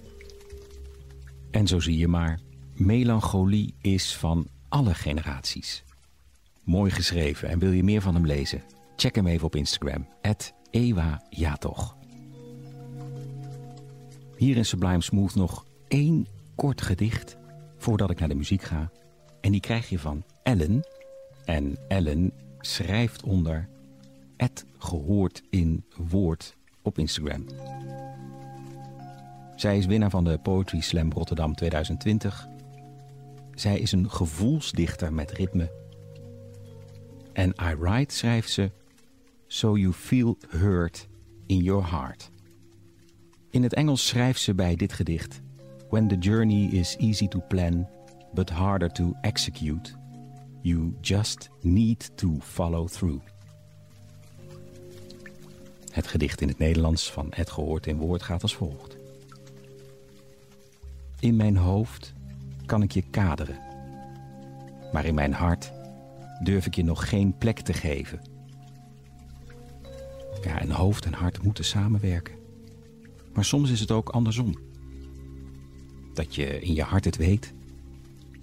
En 1.51 1.67
zo 1.67 1.81
zie 1.81 1.99
je 1.99 2.09
maar, 2.09 2.41
melancholie 2.73 3.75
is 3.81 4.17
van 4.17 4.49
alle 4.69 4.95
generaties. 4.95 5.85
Mooi 6.63 6.91
geschreven 6.91 7.49
en 7.49 7.59
wil 7.59 7.73
je 7.73 7.85
meer 7.85 8.03
van 8.03 8.15
hem 8.15 8.27
lezen? 8.27 8.63
Check 8.97 9.15
hem 9.15 9.27
even 9.27 9.47
op 9.47 9.57
Instagram. 9.57 10.09
Ewa 10.71 11.23
ja 11.31 11.57
toch. 11.57 11.97
Hier 14.37 14.57
in 14.57 14.65
Sublime 14.65 15.03
Smooth 15.03 15.35
nog 15.35 15.65
één 15.89 16.27
kort 16.55 16.83
gedicht 16.83 17.37
voordat 17.79 18.11
ik 18.11 18.19
naar 18.19 18.29
de 18.29 18.35
muziek 18.35 18.63
ga. 18.63 18.91
En 19.45 19.53
die 19.53 19.61
krijg 19.61 19.89
je 19.89 19.99
van 19.99 20.25
Ellen. 20.43 20.83
En 21.45 21.77
Ellen 21.89 22.33
schrijft 22.61 23.23
onder 23.23 23.69
het 24.37 24.65
gehoord 24.79 25.43
in 25.51 25.85
woord 25.97 26.57
op 26.83 26.99
Instagram. 26.99 27.47
Zij 29.57 29.79
is 29.79 29.87
winnaar 29.87 30.11
van 30.11 30.25
de 30.25 30.39
Poetry 30.39 30.81
Slam 30.81 31.13
Rotterdam 31.13 31.55
2020. 31.55 32.49
Zij 33.55 33.79
is 33.79 33.93
een 33.93 34.11
gevoelsdichter 34.11 35.13
met 35.13 35.31
ritme. 35.31 35.71
En 37.33 37.55
I 37.63 37.75
write, 37.75 38.15
schrijft 38.15 38.51
ze, 38.51 38.71
So 39.47 39.77
you 39.77 39.93
feel 39.93 40.37
hurt 40.49 41.09
in 41.47 41.59
your 41.59 41.91
heart. 41.91 42.31
In 43.51 43.63
het 43.63 43.75
Engels 43.75 44.07
schrijft 44.07 44.41
ze 44.41 44.55
bij 44.55 44.77
dit 44.77 44.93
gedicht... 44.93 45.43
When 45.91 46.09
the 46.09 46.19
journey 46.19 46.69
is 46.71 46.97
easy 46.97 47.29
to 47.29 47.41
plan, 47.49 47.89
but 48.35 48.51
harder 48.51 48.93
to 48.93 49.15
execute... 49.21 50.03
You 50.65 50.95
just 51.01 51.51
need 51.61 52.17
to 52.17 52.39
follow 52.41 52.89
through. 52.89 53.21
Het 55.91 56.07
gedicht 56.07 56.41
in 56.41 56.49
het 56.49 56.59
Nederlands 56.59 57.13
van 57.13 57.27
Het 57.31 57.51
Gehoord 57.51 57.87
in 57.87 57.97
Woord 57.97 58.23
gaat 58.23 58.43
als 58.43 58.55
volgt. 58.55 58.97
In 61.21 61.37
mijn 61.37 61.57
hoofd 61.57 62.13
kan 62.67 62.83
ik 62.83 62.93
je 62.93 63.03
kaderen. 63.03 63.59
Maar 64.93 65.05
in 65.05 65.15
mijn 65.15 65.33
hart 65.33 65.73
durf 66.43 66.67
ik 66.67 66.75
je 66.75 66.85
nog 66.85 67.09
geen 67.09 67.39
plek 67.39 67.61
te 67.61 67.73
geven. 67.73 68.21
Ja, 70.43 70.61
en 70.61 70.71
hoofd 70.71 71.05
en 71.05 71.13
hart 71.13 71.43
moeten 71.43 71.65
samenwerken. 71.65 72.35
Maar 73.33 73.45
soms 73.45 73.71
is 73.71 73.81
het 73.81 73.91
ook 73.91 74.09
andersom. 74.09 74.59
Dat 76.15 76.35
je 76.35 76.61
in 76.61 76.75
je 76.75 76.83
hart 76.83 77.05
het 77.05 77.17
weet, 77.17 77.55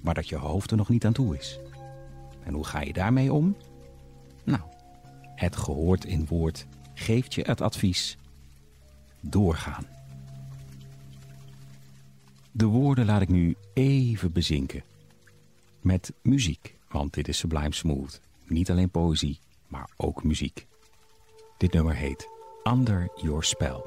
maar 0.02 0.14
dat 0.14 0.30
je 0.30 0.36
hoofd 0.36 0.72
er 0.72 0.78
nog 0.78 0.90
niet 0.90 1.06
aan 1.06 1.14
toe 1.14 1.38
is. 1.38 1.60
En 2.44 2.54
hoe 2.54 2.66
ga 2.66 2.82
je 2.82 2.94
daarmee 2.94 3.34
om? 3.34 3.56
Nou, 4.44 4.62
het 5.36 5.56
gehoord 5.56 6.06
in 6.06 6.26
woord 6.26 6.66
geeft 6.94 7.34
je 7.34 7.42
het 7.42 7.62
advies 7.62 8.18
doorgaan. 9.20 9.86
De 12.52 12.66
woorden 12.66 13.06
laat 13.06 13.22
ik 13.22 13.30
nu 13.30 13.56
even 13.74 14.32
bezinken. 14.32 14.84
Met 15.82 16.14
muziek, 16.22 16.76
want 16.90 17.14
dit 17.14 17.28
is 17.28 17.38
Sublime 17.38 17.74
Smooth. 17.74 18.22
Niet 18.46 18.70
alleen 18.72 18.90
poëzie, 18.90 19.40
maar 19.68 19.90
ook 19.98 20.24
muziek. 20.24 20.68
Dit 21.58 21.74
nummer 21.74 21.96
heet 21.96 22.28
Under 22.64 23.10
Your 23.16 23.44
Spell. 23.44 23.82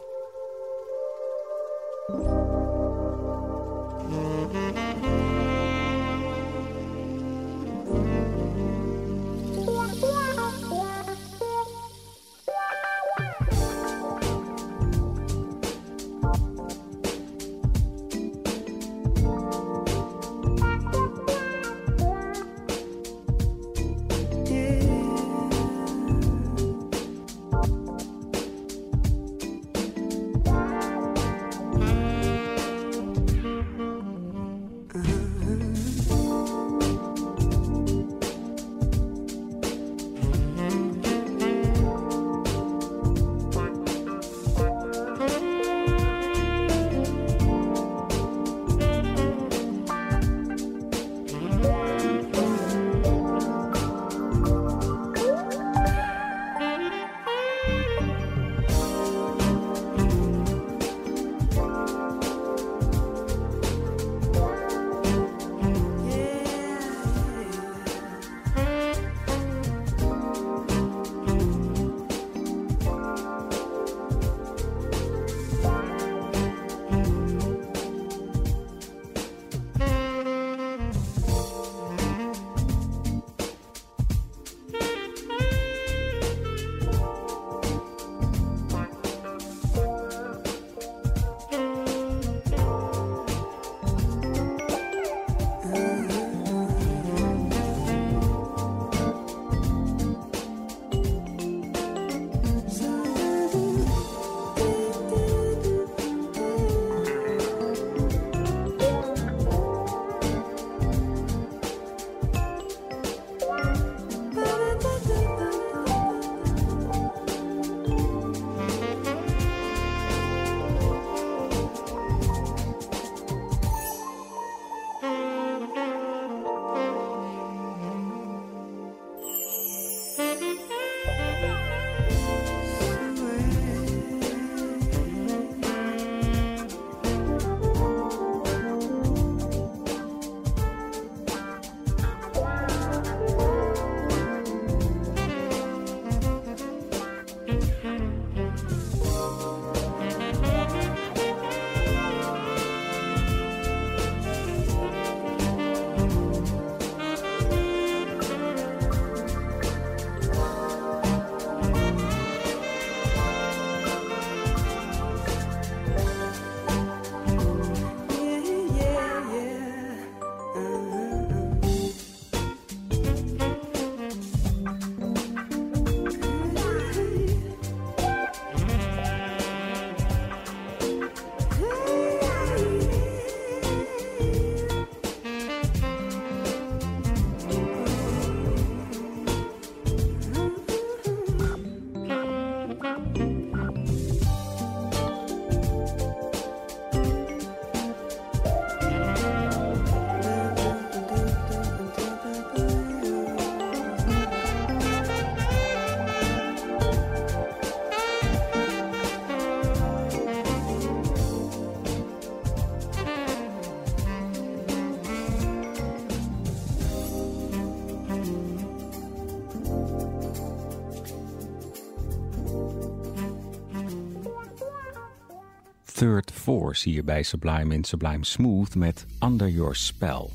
Third 225.99 226.33
Force 226.33 226.89
hier 226.89 227.05
bij 227.05 227.23
Sublime 227.23 227.75
in 227.75 227.85
Sublime 227.85 228.25
Smooth 228.25 228.75
met 228.75 229.07
Under 229.23 229.49
Your 229.49 229.77
Spell. 229.77 230.29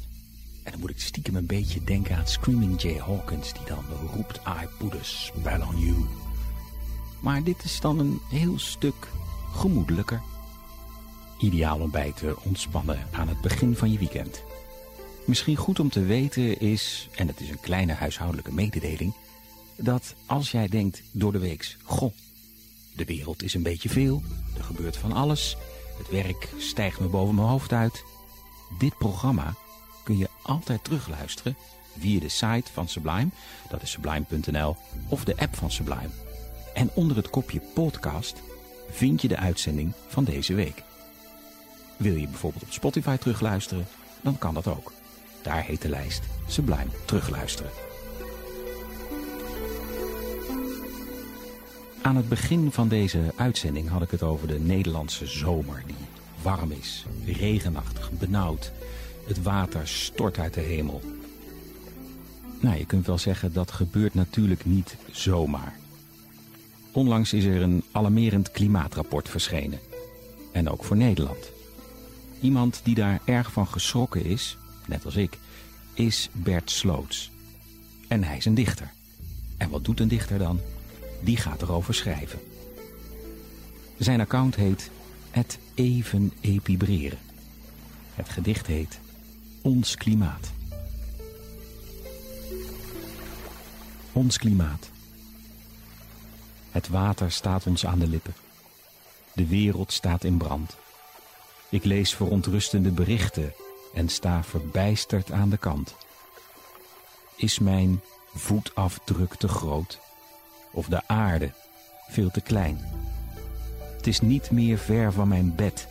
En 0.63 0.71
dan 0.71 0.79
moet 0.79 0.89
ik 0.89 0.99
stiekem 0.99 1.35
een 1.35 1.45
beetje 1.45 1.83
denken 1.83 2.15
aan 2.15 2.27
Screaming 2.27 2.81
Jay 2.81 2.97
Hawkins 2.97 3.53
die 3.53 3.65
dan 3.65 3.83
roept 4.15 4.37
I 4.37 4.67
put 4.77 4.93
a 4.93 5.03
spell 5.03 5.61
on 5.61 5.79
you. 5.79 6.05
Maar 7.21 7.43
dit 7.43 7.63
is 7.63 7.81
dan 7.81 7.99
een 7.99 8.19
heel 8.29 8.59
stuk 8.59 9.07
gemoedelijker. 9.53 10.21
Ideaal 11.39 11.79
om 11.79 11.91
bij 11.91 12.13
te 12.15 12.35
ontspannen 12.43 13.07
aan 13.11 13.27
het 13.27 13.41
begin 13.41 13.75
van 13.75 13.91
je 13.91 13.97
weekend. 13.97 14.43
Misschien 15.25 15.55
goed 15.55 15.79
om 15.79 15.89
te 15.89 16.03
weten 16.03 16.59
is, 16.59 17.09
en 17.15 17.27
het 17.27 17.39
is 17.39 17.49
een 17.49 17.59
kleine 17.59 17.93
huishoudelijke 17.93 18.53
mededeling, 18.53 19.13
dat 19.75 20.15
als 20.25 20.51
jij 20.51 20.67
denkt 20.67 21.01
door 21.11 21.31
de 21.31 21.39
weeks, 21.39 21.77
goh, 21.83 22.13
de 22.95 23.05
wereld 23.05 23.43
is 23.43 23.53
een 23.53 23.63
beetje 23.63 23.89
veel, 23.89 24.23
er 24.57 24.63
gebeurt 24.63 24.97
van 24.97 25.11
alles, 25.11 25.57
het 25.97 26.09
werk 26.09 26.49
stijgt 26.57 26.99
me 26.99 27.07
boven 27.07 27.35
mijn 27.35 27.47
hoofd 27.47 27.73
uit. 27.73 28.03
Dit 28.79 28.97
programma 28.97 29.55
kun 30.03 30.17
je 30.17 30.29
altijd 30.41 30.83
terugluisteren 30.83 31.57
via 31.99 32.19
de 32.19 32.29
site 32.29 32.71
van 32.73 32.87
Sublime, 32.87 33.29
dat 33.69 33.81
is 33.81 33.91
sublime.nl, 33.91 34.75
of 35.07 35.23
de 35.23 35.37
app 35.37 35.55
van 35.55 35.71
Sublime. 35.71 36.09
En 36.73 36.89
onder 36.93 37.17
het 37.17 37.29
kopje 37.29 37.61
podcast 37.73 38.41
vind 38.89 39.21
je 39.21 39.27
de 39.27 39.37
uitzending 39.37 39.93
van 40.07 40.23
deze 40.23 40.53
week. 40.53 40.83
Wil 41.97 42.15
je 42.15 42.27
bijvoorbeeld 42.27 42.63
op 42.63 42.71
Spotify 42.71 43.15
terugluisteren, 43.15 43.87
dan 44.21 44.37
kan 44.37 44.53
dat 44.53 44.67
ook. 44.67 44.93
Daar 45.41 45.63
heet 45.63 45.81
de 45.81 45.89
lijst 45.89 46.23
Sublime 46.47 46.89
Terugluisteren. 47.05 47.88
Aan 52.01 52.15
het 52.15 52.29
begin 52.29 52.71
van 52.71 52.87
deze 52.87 53.33
uitzending 53.35 53.89
had 53.89 54.01
ik 54.01 54.11
het 54.11 54.23
over 54.23 54.47
de 54.47 54.59
Nederlandse 54.59 55.25
zomer 55.25 55.83
die 55.85 55.95
warm 56.41 56.71
is, 56.71 57.05
regenachtig, 57.25 58.11
benauwd. 58.11 58.71
Het 59.27 59.43
water 59.43 59.87
stort 59.87 60.37
uit 60.39 60.53
de 60.53 60.61
hemel. 60.61 61.01
Nou, 62.59 62.77
je 62.77 62.85
kunt 62.85 63.05
wel 63.05 63.17
zeggen 63.17 63.53
dat 63.53 63.71
gebeurt 63.71 64.13
natuurlijk 64.13 64.65
niet 64.65 64.95
zomaar. 65.11 65.79
Onlangs 66.91 67.33
is 67.33 67.45
er 67.45 67.61
een 67.61 67.83
alarmerend 67.91 68.51
klimaatrapport 68.51 69.29
verschenen. 69.29 69.79
En 70.51 70.69
ook 70.69 70.83
voor 70.83 70.97
Nederland. 70.97 71.51
Iemand 72.41 72.81
die 72.83 72.95
daar 72.95 73.19
erg 73.25 73.51
van 73.51 73.67
geschrokken 73.67 74.25
is, 74.25 74.57
net 74.85 75.05
als 75.05 75.15
ik, 75.15 75.37
is 75.93 76.29
Bert 76.31 76.71
Sloots. 76.71 77.31
En 78.07 78.23
hij 78.23 78.37
is 78.37 78.45
een 78.45 78.53
dichter. 78.53 78.91
En 79.57 79.69
wat 79.69 79.85
doet 79.85 79.99
een 79.99 80.07
dichter 80.07 80.37
dan? 80.37 80.59
Die 81.21 81.37
gaat 81.37 81.61
erover 81.61 81.93
schrijven. 81.93 82.39
Zijn 83.97 84.21
account 84.21 84.55
heet 84.55 84.89
Het 85.31 85.59
Even 85.73 86.33
Epibreren. 86.41 87.19
Het 88.13 88.29
gedicht 88.29 88.67
heet 88.67 88.99
Ons 89.61 89.95
Klimaat. 89.95 90.51
Ons 94.13 94.37
klimaat. 94.37 94.89
Het 96.71 96.87
water 96.87 97.31
staat 97.31 97.67
ons 97.67 97.85
aan 97.85 97.99
de 97.99 98.07
lippen. 98.07 98.33
De 99.33 99.47
wereld 99.47 99.93
staat 99.93 100.23
in 100.23 100.37
brand. 100.37 100.75
Ik 101.69 101.83
lees 101.83 102.15
verontrustende 102.15 102.91
berichten 102.91 103.53
en 103.93 104.09
sta 104.09 104.43
verbijsterd 104.43 105.31
aan 105.31 105.49
de 105.49 105.57
kant. 105.57 105.95
Is 107.35 107.59
mijn 107.59 108.01
voetafdruk 108.33 109.35
te 109.35 109.47
groot 109.47 109.99
of 110.71 110.87
de 110.87 111.01
aarde 111.07 111.51
veel 112.09 112.29
te 112.29 112.41
klein? 112.41 112.79
Het 113.95 114.07
is 114.07 114.21
niet 114.21 114.51
meer 114.51 114.77
ver 114.77 115.11
van 115.13 115.27
mijn 115.27 115.55
bed. 115.55 115.87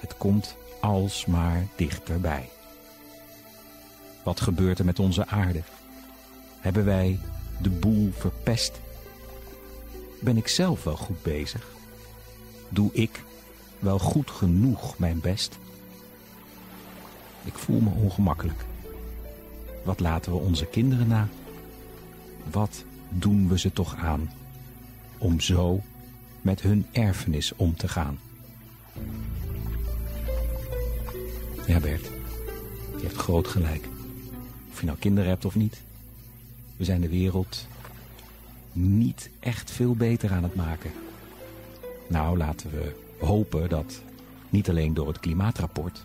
Het 0.00 0.16
komt 0.16 0.56
alsmaar 0.80 1.66
dichterbij. 1.76 2.48
Wat 4.22 4.40
gebeurt 4.40 4.78
er 4.78 4.84
met 4.84 4.98
onze 4.98 5.26
aarde? 5.26 5.62
Hebben 6.60 6.84
wij 6.84 7.18
de 7.62 7.70
boel 7.70 8.10
verpest? 8.12 8.80
Ben 10.20 10.36
ik 10.36 10.48
zelf 10.48 10.84
wel 10.84 10.96
goed 10.96 11.22
bezig? 11.22 11.66
Doe 12.68 12.92
ik 12.92 13.22
wel 13.78 13.98
goed 13.98 14.30
genoeg 14.30 14.98
mijn 14.98 15.20
best? 15.20 15.58
Ik 17.44 17.54
voel 17.54 17.80
me 17.80 17.90
ongemakkelijk. 17.90 18.64
Wat 19.84 20.00
laten 20.00 20.32
we 20.32 20.38
onze 20.38 20.66
kinderen 20.66 21.08
na? 21.08 21.28
Wat 22.50 22.84
doen 23.08 23.48
we 23.48 23.58
ze 23.58 23.72
toch 23.72 23.96
aan 23.96 24.30
om 25.18 25.40
zo 25.40 25.82
met 26.40 26.60
hun 26.60 26.86
erfenis 26.92 27.52
om 27.56 27.76
te 27.76 27.88
gaan? 27.88 28.18
Ja, 31.66 31.80
Bert, 31.80 32.10
je 32.96 33.02
hebt 33.02 33.16
groot 33.16 33.48
gelijk. 33.48 33.88
Of 34.70 34.80
je 34.80 34.86
nou 34.86 34.98
kinderen 34.98 35.28
hebt 35.28 35.44
of 35.44 35.54
niet. 35.54 35.82
We 36.76 36.84
zijn 36.84 37.00
de 37.00 37.08
wereld 37.08 37.66
niet 38.72 39.30
echt 39.40 39.70
veel 39.70 39.94
beter 39.94 40.32
aan 40.32 40.42
het 40.42 40.54
maken. 40.54 40.90
Nou, 42.08 42.36
laten 42.36 42.70
we 42.70 42.94
hopen 43.20 43.68
dat 43.68 44.02
niet 44.50 44.68
alleen 44.68 44.94
door 44.94 45.08
het 45.08 45.20
klimaatrapport, 45.20 46.04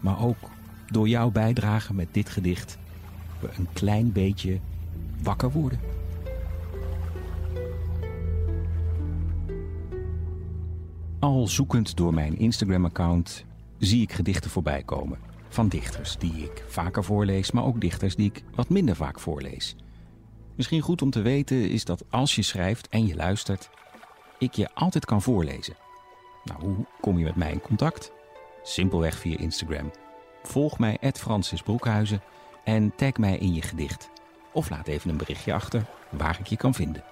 maar 0.00 0.22
ook 0.24 0.50
door 0.90 1.08
jouw 1.08 1.30
bijdrage 1.30 1.94
met 1.94 2.08
dit 2.10 2.28
gedicht 2.28 2.78
we 3.40 3.48
een 3.56 3.68
klein 3.72 4.12
beetje 4.12 4.58
wakker 5.22 5.50
worden. 5.50 5.91
Al 11.22 11.48
zoekend 11.48 11.96
door 11.96 12.14
mijn 12.14 12.38
Instagram-account 12.38 13.44
zie 13.78 14.02
ik 14.02 14.12
gedichten 14.12 14.50
voorbij 14.50 14.82
komen. 14.82 15.18
Van 15.48 15.68
dichters 15.68 16.16
die 16.16 16.32
ik 16.32 16.64
vaker 16.68 17.04
voorlees, 17.04 17.50
maar 17.50 17.64
ook 17.64 17.80
dichters 17.80 18.16
die 18.16 18.26
ik 18.26 18.44
wat 18.54 18.68
minder 18.68 18.96
vaak 18.96 19.20
voorlees. 19.20 19.76
Misschien 20.54 20.80
goed 20.80 21.02
om 21.02 21.10
te 21.10 21.20
weten 21.22 21.70
is 21.70 21.84
dat 21.84 22.04
als 22.10 22.34
je 22.34 22.42
schrijft 22.42 22.88
en 22.88 23.06
je 23.06 23.14
luistert, 23.14 23.70
ik 24.38 24.52
je 24.52 24.74
altijd 24.74 25.04
kan 25.04 25.22
voorlezen. 25.22 25.76
Nou, 26.44 26.60
hoe 26.60 26.86
kom 27.00 27.18
je 27.18 27.24
met 27.24 27.36
mij 27.36 27.52
in 27.52 27.60
contact? 27.60 28.12
Simpelweg 28.62 29.18
via 29.18 29.38
Instagram. 29.38 29.90
Volg 30.42 30.78
mij 30.78 30.98
Francis 31.12 31.62
Broekhuizen 31.62 32.22
en 32.64 32.94
tag 32.96 33.16
mij 33.16 33.38
in 33.38 33.54
je 33.54 33.62
gedicht. 33.62 34.10
Of 34.52 34.70
laat 34.70 34.86
even 34.86 35.10
een 35.10 35.16
berichtje 35.16 35.52
achter 35.52 35.86
waar 36.10 36.36
ik 36.40 36.46
je 36.46 36.56
kan 36.56 36.74
vinden. 36.74 37.04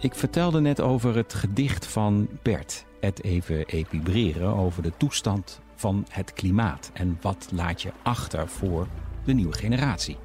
Ik 0.00 0.14
vertelde 0.14 0.60
net 0.60 0.80
over 0.80 1.16
het 1.16 1.34
gedicht 1.34 1.86
van 1.86 2.28
Bert, 2.42 2.84
het 3.00 3.22
even 3.22 3.66
epibreren 3.66 4.54
over 4.54 4.82
de 4.82 4.92
toestand 4.96 5.60
van 5.74 6.06
het 6.10 6.32
klimaat 6.32 6.90
en 6.92 7.18
wat 7.20 7.48
laat 7.52 7.82
je 7.82 7.92
achter 8.02 8.48
voor 8.48 8.86
de 9.24 9.32
nieuwe 9.32 9.52
generatie. 9.52 10.16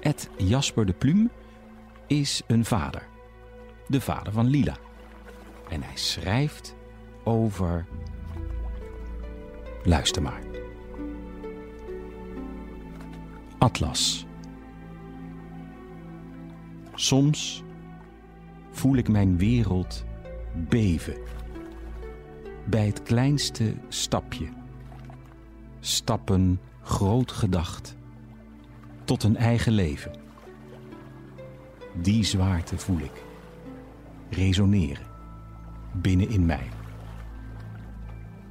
Ed 0.00 0.30
Jasper 0.36 0.86
de 0.86 0.92
Plume 0.92 1.28
is 2.06 2.42
een 2.46 2.64
vader. 2.64 3.06
De 3.86 4.00
vader 4.00 4.32
van 4.32 4.46
Lila. 4.46 4.76
En 5.68 5.82
hij 5.82 5.96
schrijft 5.96 6.74
over. 7.24 7.86
Luister 9.82 10.22
maar. 10.22 10.42
Atlas. 13.58 14.26
Soms 16.94 17.64
voel 18.74 18.96
ik 18.96 19.08
mijn 19.08 19.38
wereld 19.38 20.04
beven. 20.68 21.16
Bij 22.64 22.86
het 22.86 23.02
kleinste 23.02 23.74
stapje. 23.88 24.48
Stappen 25.80 26.60
groot 26.82 27.32
gedacht. 27.32 27.96
Tot 29.04 29.22
een 29.22 29.36
eigen 29.36 29.72
leven. 29.72 30.12
Die 32.02 32.24
zwaarte 32.24 32.78
voel 32.78 32.98
ik. 32.98 33.24
Resoneren. 34.30 35.06
Binnen 35.92 36.28
in 36.28 36.46
mij. 36.46 36.68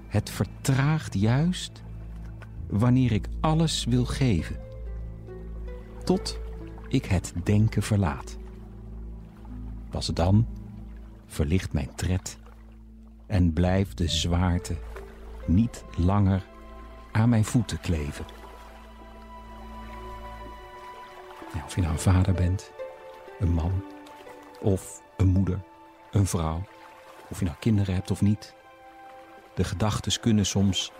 Het 0.08 0.30
vertraagt 0.30 1.14
juist 1.14 1.84
wanneer 2.68 3.12
ik 3.12 3.28
alles 3.40 3.86
wil 3.86 4.06
geven. 4.06 4.60
Tot 6.04 6.40
ik 6.88 7.06
het 7.06 7.34
denken 7.44 7.84
verlaat. 7.84 8.38
Pas 9.94 10.08
dan 10.08 10.48
verlicht 11.26 11.74
mijn 11.74 11.96
tred 11.96 12.38
en 13.26 13.54
blijft 13.54 13.98
de 13.98 14.08
zwaarte 14.08 14.78
niet 15.46 15.84
langer 15.98 16.46
aan 17.12 17.30
mijn 17.30 17.46
voeten 17.46 17.80
kleven. 17.80 18.26
of 21.66 21.76
je 21.76 21.82
nou 21.82 21.94
een 21.94 22.00
vader 22.00 22.34
bent, 22.34 22.72
een 23.40 23.54
man 23.54 23.84
of 24.62 25.02
een 25.18 25.28
moeder, 25.28 25.60
een 26.12 26.26
vrouw, 26.26 26.64
of 27.30 27.40
je 27.40 27.46
nou 27.46 27.58
kinderen 27.60 27.94
hebt 27.94 28.12
of 28.12 28.22
niet. 28.22 28.56
De 29.56 29.64
gedachten 29.64 30.20
kunnen 30.20 30.46
soms 30.46 30.92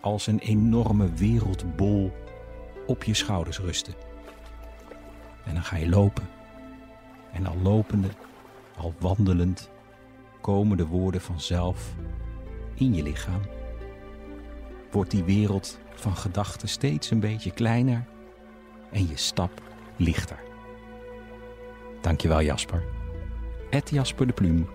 als 0.00 0.26
een 0.26 0.38
enorme 0.38 1.12
wereldbol 1.12 2.12
op 2.86 3.04
je 3.04 3.14
schouders 3.14 3.58
rusten. 3.58 3.94
En 5.44 5.54
dan 5.54 5.64
ga 5.64 5.76
je 5.76 5.88
lopen. 5.88 6.39
En 7.32 7.46
al 7.46 7.56
lopende, 7.62 8.08
al 8.76 8.94
wandelend, 8.98 9.70
komen 10.40 10.76
de 10.76 10.86
woorden 10.86 11.20
vanzelf 11.20 11.94
in 12.74 12.94
je 12.94 13.02
lichaam. 13.02 13.40
Wordt 14.90 15.10
die 15.10 15.24
wereld 15.24 15.78
van 15.94 16.16
gedachten 16.16 16.68
steeds 16.68 17.10
een 17.10 17.20
beetje 17.20 17.50
kleiner 17.50 18.04
en 18.92 19.08
je 19.08 19.16
stap 19.16 19.62
lichter. 19.96 20.38
Dankjewel 22.00 22.42
Jasper. 22.42 22.84
Het 23.70 23.90
Jasper 23.90 24.26
de 24.26 24.32
Pluim 24.32 24.68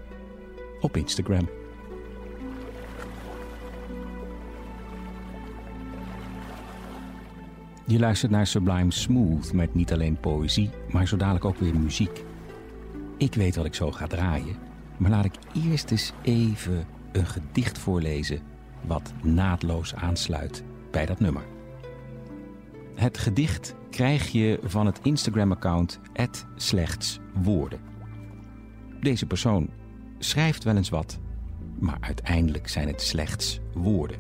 op 0.80 0.98
Instagram. 0.98 1.50
Je 7.88 8.00
luistert 8.00 8.32
naar 8.32 8.48
Sublime 8.48 8.92
Smooth 8.92 9.54
met 9.54 9.74
niet 9.74 9.94
alleen 9.94 10.20
poëzie, 10.20 10.70
maar 10.90 11.08
zo 11.08 11.18
dadelijk 11.18 11.46
ook 11.46 11.58
weer 11.58 11.80
muziek. 11.80 12.24
Ik 13.18 13.34
weet 13.34 13.56
wat 13.56 13.66
ik 13.66 13.74
zo 13.76 13.92
ga 13.92 14.08
draaien, 14.08 14.56
maar 14.98 15.12
laat 15.12 15.26
ik 15.26 15.36
eerst 15.54 15.92
eens 15.92 16.14
even 16.22 16.86
een 17.12 17.26
gedicht 17.26 17.78
voorlezen 17.78 18.42
wat 18.82 19.14
naadloos 19.24 19.96
aansluit 19.96 20.64
bij 20.92 21.06
dat 21.06 21.20
nummer. 21.20 21.44
Het 22.96 23.18
gedicht 23.18 23.76
krijg 23.90 24.32
je 24.32 24.60
van 24.64 24.86
het 24.86 25.00
Instagram-account 25.04 26.00
@slechtswoorden. 26.56 27.80
Deze 29.00 29.26
persoon 29.26 29.70
schrijft 30.20 30.64
wel 30.64 30.76
eens 30.76 30.90
wat, 30.90 31.20
maar 31.80 31.98
uiteindelijk 32.00 32.68
zijn 32.68 32.88
het 32.88 33.02
slechts 33.02 33.60
woorden. 33.74 34.20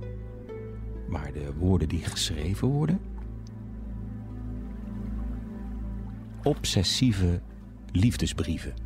Maar 1.08 1.32
de 1.34 1.54
woorden 1.58 1.90
die 1.90 2.04
geschreven 2.04 2.68
worden, 2.68 3.00
obsessieve 6.44 7.42
liefdesbrieven. 7.92 8.85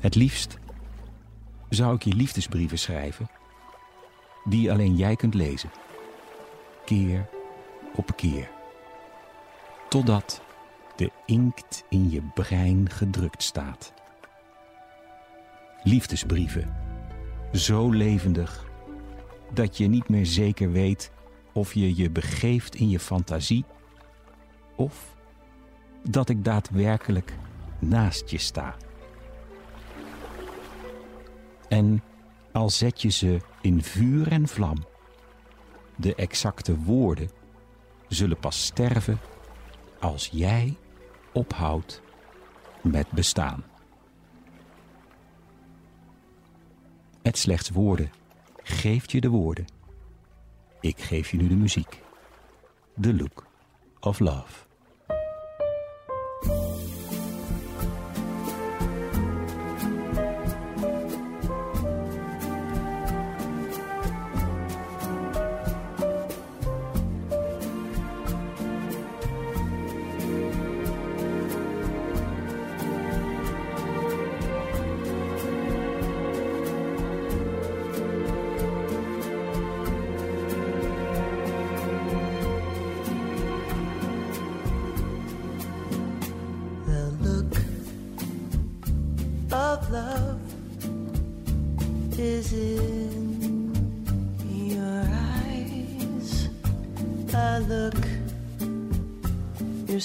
Het 0.00 0.14
liefst 0.14 0.58
zou 1.68 1.94
ik 1.94 2.02
je 2.02 2.14
liefdesbrieven 2.14 2.78
schrijven 2.78 3.30
die 4.44 4.72
alleen 4.72 4.96
jij 4.96 5.16
kunt 5.16 5.34
lezen. 5.34 5.70
Keer 6.84 7.28
op 7.94 8.16
keer. 8.16 8.50
Totdat 9.88 10.42
de 10.96 11.10
inkt 11.26 11.84
in 11.88 12.10
je 12.10 12.22
brein 12.34 12.90
gedrukt 12.90 13.42
staat. 13.42 13.92
Liefdesbrieven. 15.82 16.76
Zo 17.52 17.90
levendig 17.90 18.66
dat 19.52 19.76
je 19.76 19.86
niet 19.86 20.08
meer 20.08 20.26
zeker 20.26 20.72
weet 20.72 21.10
of 21.52 21.74
je 21.74 21.96
je 21.96 22.10
begeeft 22.10 22.74
in 22.74 22.88
je 22.88 23.00
fantasie 23.00 23.64
of 24.76 25.16
dat 26.08 26.28
ik 26.28 26.44
daadwerkelijk 26.44 27.32
naast 27.78 28.30
je 28.30 28.38
sta. 28.38 28.76
En 31.68 32.02
al 32.52 32.70
zet 32.70 33.02
je 33.02 33.08
ze 33.08 33.40
in 33.60 33.82
vuur 33.82 34.32
en 34.32 34.48
vlam, 34.48 34.84
de 35.96 36.14
exacte 36.14 36.78
woorden 36.78 37.30
zullen 38.08 38.38
pas 38.38 38.64
sterven 38.64 39.18
als 40.00 40.28
jij 40.32 40.76
ophoudt 41.32 42.02
met 42.82 43.10
bestaan. 43.10 43.64
Het 47.22 47.38
slechts 47.38 47.70
woorden 47.70 48.10
geeft 48.62 49.12
je 49.12 49.20
de 49.20 49.28
woorden. 49.28 49.64
Ik 50.80 51.00
geef 51.00 51.30
je 51.30 51.36
nu 51.36 51.48
de 51.48 51.56
muziek. 51.56 52.02
The 53.00 53.14
Look 53.14 53.46
of 54.00 54.18
Love. 54.18 54.66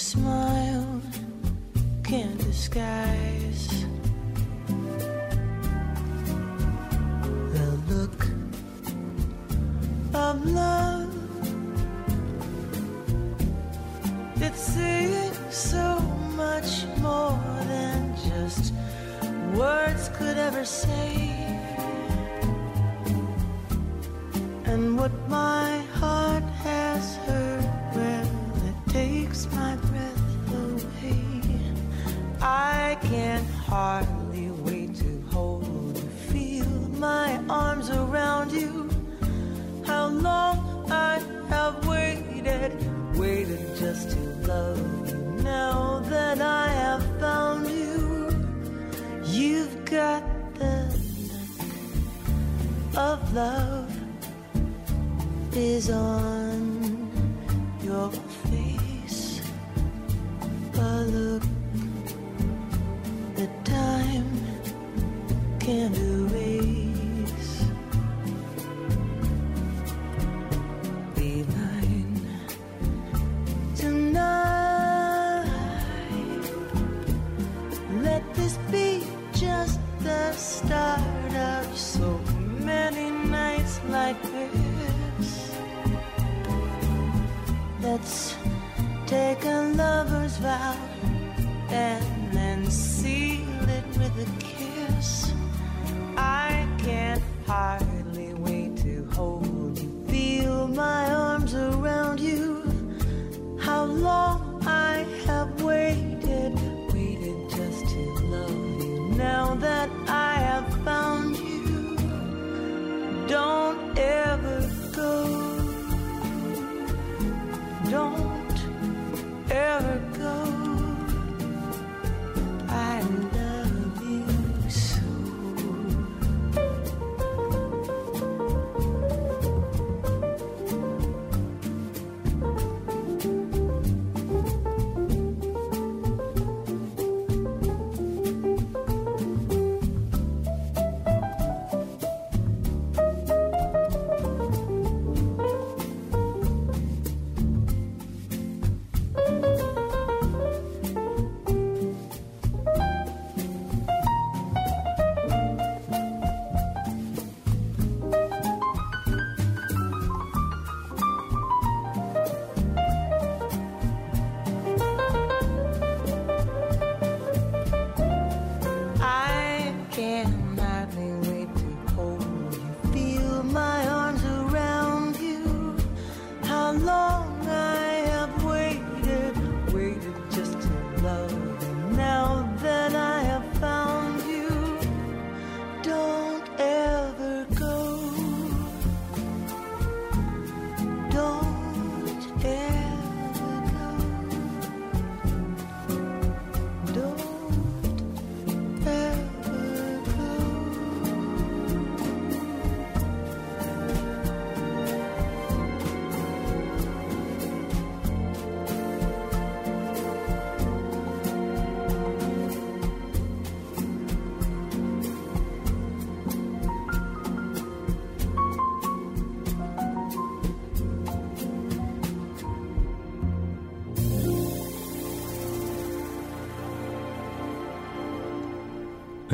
Smile 0.04 0.43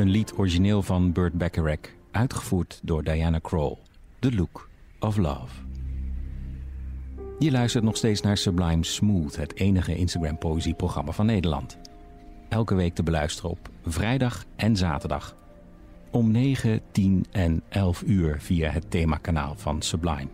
Een 0.01 0.09
lied 0.09 0.37
origineel 0.37 0.81
van 0.81 1.11
Burt 1.11 1.33
Bacharach, 1.33 1.79
uitgevoerd 2.11 2.79
door 2.83 3.03
Diana 3.03 3.39
Krall. 3.39 3.77
The 4.19 4.35
Look 4.35 4.69
of 4.99 5.17
Love. 5.17 5.61
Je 7.39 7.51
luistert 7.51 7.83
nog 7.83 7.97
steeds 7.97 8.21
naar 8.21 8.37
Sublime 8.37 8.85
Smooth, 8.85 9.35
het 9.35 9.55
enige 9.55 9.95
Instagram-poëzieprogramma 9.95 11.11
van 11.11 11.25
Nederland. 11.25 11.77
Elke 12.49 12.75
week 12.75 12.95
te 12.95 13.03
beluisteren 13.03 13.51
op 13.51 13.69
vrijdag 13.85 14.45
en 14.55 14.75
zaterdag. 14.75 15.35
Om 16.11 16.31
9, 16.31 16.81
10 16.91 17.25
en 17.31 17.63
11 17.69 18.03
uur 18.05 18.41
via 18.41 18.69
het 18.69 18.91
themakanaal 18.91 19.55
van 19.55 19.81
Sublime. 19.81 20.29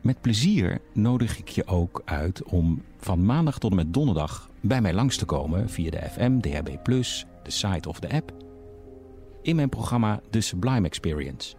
Met 0.00 0.20
plezier 0.20 0.80
nodig 0.92 1.38
ik 1.38 1.48
je 1.48 1.66
ook 1.66 2.02
uit 2.04 2.42
om 2.42 2.82
van 2.98 3.24
maandag 3.24 3.58
tot 3.58 3.70
en 3.70 3.76
met 3.76 3.94
donderdag 3.94 4.50
bij 4.60 4.80
mij 4.80 4.94
langs 4.94 5.16
te 5.16 5.24
komen 5.24 5.70
via 5.70 5.90
de 5.90 6.08
FM, 6.10 6.40
DHB+, 6.40 6.68
de 7.42 7.50
site 7.50 7.88
of 7.88 8.00
de 8.00 8.10
app, 8.10 8.32
in 9.42 9.56
mijn 9.56 9.68
programma 9.68 10.20
The 10.30 10.40
Sublime 10.40 10.86
Experience. 10.86 11.56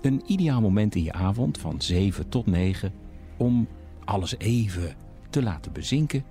Een 0.00 0.22
ideaal 0.26 0.60
moment 0.60 0.94
in 0.94 1.02
je 1.02 1.12
avond 1.12 1.58
van 1.58 1.80
7 1.80 2.28
tot 2.28 2.46
9 2.46 2.92
om 3.36 3.68
alles 4.04 4.38
even 4.38 4.94
te 5.30 5.42
laten 5.42 5.72
bezinken, 5.72 6.24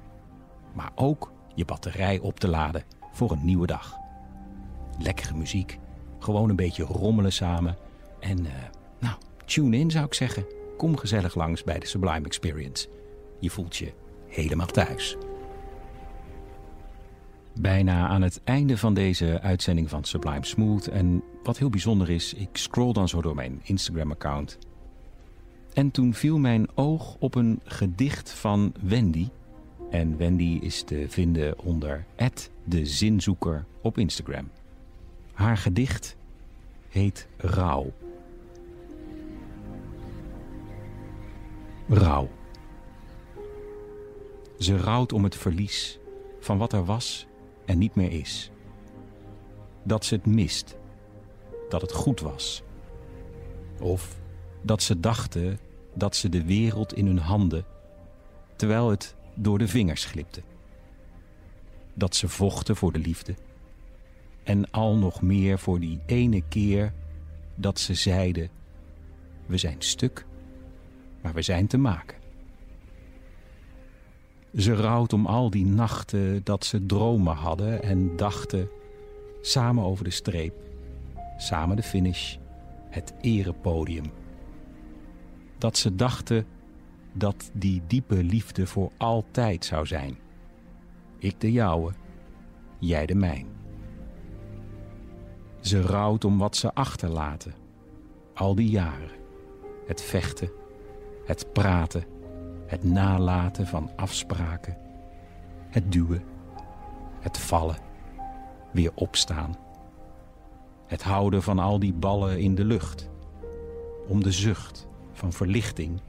maar 0.73 0.91
ook 0.95 1.31
je 1.55 1.65
batterij 1.65 2.19
op 2.19 2.39
te 2.39 2.47
laden 2.47 2.83
voor 3.11 3.31
een 3.31 3.45
nieuwe 3.45 3.67
dag. 3.67 3.97
Lekkere 4.99 5.33
muziek, 5.33 5.79
gewoon 6.19 6.49
een 6.49 6.55
beetje 6.55 6.83
rommelen 6.83 7.33
samen 7.33 7.77
en 8.19 8.39
uh, 8.39 8.51
nou, 8.99 9.15
tune 9.45 9.77
in 9.77 9.91
zou 9.91 10.05
ik 10.05 10.13
zeggen. 10.13 10.45
Kom 10.77 10.97
gezellig 10.97 11.35
langs 11.35 11.63
bij 11.63 11.79
de 11.79 11.85
Sublime 11.85 12.25
Experience. 12.25 12.89
Je 13.39 13.49
voelt 13.49 13.77
je 13.77 13.93
helemaal 14.27 14.67
thuis. 14.67 15.17
Bijna 17.53 18.07
aan 18.07 18.21
het 18.21 18.41
einde 18.43 18.77
van 18.77 18.93
deze 18.93 19.41
uitzending 19.41 19.89
van 19.89 20.03
Sublime 20.03 20.45
Smooth. 20.45 20.87
En 20.87 21.23
wat 21.43 21.57
heel 21.57 21.69
bijzonder 21.69 22.09
is, 22.09 22.33
ik 22.33 22.49
scroll 22.51 22.93
dan 22.93 23.07
zo 23.07 23.21
door 23.21 23.35
mijn 23.35 23.59
Instagram-account. 23.63 24.57
En 25.73 25.91
toen 25.91 26.13
viel 26.13 26.37
mijn 26.37 26.67
oog 26.75 27.15
op 27.19 27.35
een 27.35 27.59
gedicht 27.63 28.31
van 28.31 28.73
Wendy. 28.81 29.27
En 29.89 30.17
Wendy 30.17 30.57
is 30.61 30.83
te 30.83 31.05
vinden 31.09 31.59
onder 31.59 32.05
de 32.63 32.85
zinzoeker 32.85 33.65
op 33.81 33.97
Instagram. 33.97 34.49
Haar 35.33 35.57
gedicht 35.57 36.17
heet 36.89 37.27
Rouw. 37.37 37.93
Rouw. 41.87 42.29
Ze 44.59 44.77
rouwt 44.77 45.13
om 45.13 45.23
het 45.23 45.35
verlies 45.35 45.99
van 46.39 46.57
wat 46.57 46.73
er 46.73 46.85
was 46.85 47.27
en 47.69 47.77
niet 47.77 47.95
meer 47.95 48.11
is. 48.11 48.51
Dat 49.83 50.05
ze 50.05 50.15
het 50.15 50.25
mist, 50.25 50.77
dat 51.69 51.81
het 51.81 51.91
goed 51.91 52.19
was. 52.19 52.63
Of 53.79 54.19
dat 54.61 54.81
ze 54.81 54.99
dachten 54.99 55.59
dat 55.93 56.15
ze 56.15 56.29
de 56.29 56.43
wereld 56.43 56.93
in 56.93 57.05
hun 57.05 57.17
handen, 57.17 57.65
terwijl 58.55 58.89
het 58.89 59.15
door 59.33 59.57
de 59.57 59.67
vingers 59.67 60.05
glipte. 60.05 60.41
Dat 61.93 62.15
ze 62.15 62.27
vochten 62.27 62.75
voor 62.75 62.91
de 62.91 62.99
liefde. 62.99 63.35
En 64.43 64.71
al 64.71 64.97
nog 64.97 65.21
meer 65.21 65.59
voor 65.59 65.79
die 65.79 65.99
ene 66.05 66.43
keer 66.47 66.93
dat 67.55 67.79
ze 67.79 67.93
zeiden: 67.93 68.49
We 69.45 69.57
zijn 69.57 69.81
stuk, 69.81 70.25
maar 71.21 71.33
we 71.33 71.41
zijn 71.41 71.67
te 71.67 71.77
maken. 71.77 72.18
Ze 74.55 74.75
rouwt 74.75 75.13
om 75.13 75.25
al 75.25 75.49
die 75.49 75.65
nachten 75.65 76.43
dat 76.43 76.65
ze 76.65 76.85
dromen 76.85 77.35
hadden 77.35 77.83
en 77.83 78.15
dachten 78.15 78.69
samen 79.41 79.83
over 79.83 80.03
de 80.03 80.09
streep, 80.09 80.53
samen 81.37 81.75
de 81.75 81.83
finish, 81.83 82.37
het 82.89 83.13
erepodium. 83.21 84.05
Dat 85.57 85.77
ze 85.77 85.95
dachten 85.95 86.45
dat 87.13 87.51
die 87.53 87.81
diepe 87.87 88.23
liefde 88.23 88.67
voor 88.67 88.91
altijd 88.97 89.65
zou 89.65 89.85
zijn. 89.85 90.17
Ik 91.17 91.41
de 91.41 91.51
jouwe, 91.51 91.91
jij 92.79 93.05
de 93.05 93.15
mijn. 93.15 93.47
Ze 95.59 95.81
rouwt 95.81 96.25
om 96.25 96.37
wat 96.37 96.55
ze 96.55 96.73
achterlaten, 96.73 97.53
al 98.33 98.55
die 98.55 98.69
jaren. 98.69 99.17
Het 99.87 100.01
vechten, 100.01 100.51
het 101.25 101.53
praten 101.53 102.03
het 102.69 102.83
nalaten 102.83 103.67
van 103.67 103.89
afspraken, 103.95 104.77
het 105.69 105.91
duwen, 105.91 106.23
het 107.19 107.37
vallen, 107.37 107.77
weer 108.71 108.91
opstaan. 108.95 109.57
Het 110.85 111.03
houden 111.03 111.43
van 111.43 111.59
al 111.59 111.79
die 111.79 111.93
ballen 111.93 112.39
in 112.39 112.55
de 112.55 112.65
lucht, 112.65 113.09
om 114.07 114.23
de 114.23 114.31
zucht 114.31 114.87
van 115.11 115.33
verlichting 115.33 116.01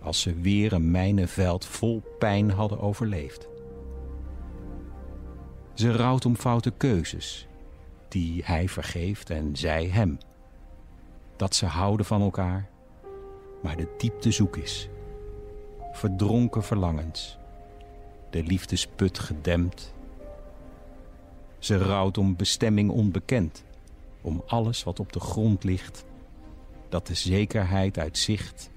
als 0.00 0.20
ze 0.20 0.34
weer 0.34 0.72
een 0.72 0.90
mijnenveld 0.90 1.64
vol 1.64 2.02
pijn 2.18 2.50
hadden 2.50 2.80
overleefd. 2.80 3.48
Ze 5.74 5.92
rouwt 5.92 6.26
om 6.26 6.36
foute 6.36 6.70
keuzes, 6.70 7.48
die 8.08 8.42
hij 8.44 8.68
vergeeft 8.68 9.30
en 9.30 9.56
zij 9.56 9.86
hem. 9.86 10.18
Dat 11.36 11.54
ze 11.54 11.66
houden 11.66 12.06
van 12.06 12.22
elkaar, 12.22 12.68
maar 13.62 13.76
de 13.76 13.94
diepte 13.98 14.30
zoek 14.30 14.56
is 14.56 14.88
verdronken 15.92 16.62
verlangens, 16.62 17.38
de 18.30 18.42
liefdesput 18.42 19.18
gedempt. 19.18 19.94
Ze 21.58 21.78
rouwt 21.78 22.18
om 22.18 22.36
bestemming 22.36 22.90
onbekend, 22.90 23.64
om 24.20 24.42
alles 24.46 24.84
wat 24.84 25.00
op 25.00 25.12
de 25.12 25.20
grond 25.20 25.64
ligt, 25.64 26.04
dat 26.88 27.06
de 27.06 27.14
zekerheid 27.14 27.98
uit 27.98 28.18
zicht 28.18 28.70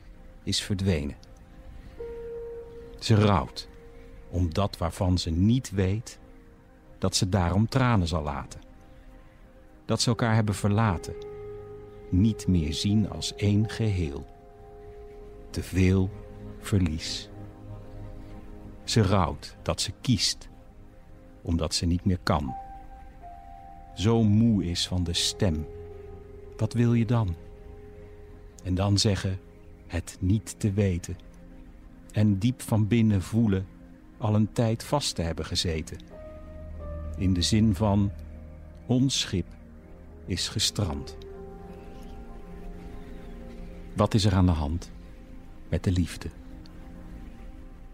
is 0.44 0.62
verdwenen. 0.62 1.16
Ze 3.00 3.16
rouwt 3.16 3.70
om 4.30 4.54
dat 4.54 4.78
waarvan 4.78 5.18
ze 5.18 5.30
niet 5.30 5.72
weet, 5.72 6.20
dat 6.98 7.16
ze 7.16 7.30
daarom 7.30 7.68
tranen 7.68 8.08
zal 8.08 8.24
laten. 8.24 8.60
Dat 9.86 10.02
ze 10.02 10.10
elkaar 10.10 10.36
hebben 10.36 10.56
verlaten, 10.56 11.16
niet 12.10 12.48
meer 12.48 12.74
zien 12.74 13.10
als 13.10 13.36
één 13.36 13.70
geheel. 13.70 14.26
Te 15.50 15.64
veel 15.64 16.10
verlies. 16.62 17.30
Ze 18.84 19.02
rouwt 19.02 19.56
dat 19.62 19.82
ze 19.82 19.92
kiest, 20.02 20.50
omdat 21.42 21.74
ze 21.74 21.86
niet 21.86 22.06
meer 22.06 22.20
kan. 22.24 22.56
Zo 23.96 24.24
moe 24.24 24.66
is 24.66 24.88
van 24.88 25.04
de 25.04 25.14
stem. 25.14 25.68
Wat 26.58 26.74
wil 26.74 26.94
je 26.94 27.06
dan? 27.06 27.36
En 28.64 28.76
dan 28.76 28.98
zeggen 28.98 29.40
het 29.88 30.18
niet 30.20 30.60
te 30.60 30.72
weten. 30.74 31.18
En 32.12 32.38
diep 32.38 32.62
van 32.62 32.88
binnen 32.88 33.22
voelen 33.22 33.68
al 34.18 34.36
een 34.36 34.52
tijd 34.52 34.84
vast 34.84 35.16
te 35.16 35.22
hebben 35.22 35.46
gezeten. 35.46 35.98
In 37.18 37.34
de 37.34 37.42
zin 37.42 37.76
van 37.76 38.12
ons 38.86 39.20
schip 39.20 39.48
is 40.26 40.48
gestrand. 40.48 41.18
Wat 43.96 44.14
is 44.14 44.26
er 44.26 44.34
aan 44.34 44.46
de 44.46 44.52
hand 44.52 44.92
met 45.70 45.84
de 45.84 45.92
liefde? 45.92 46.30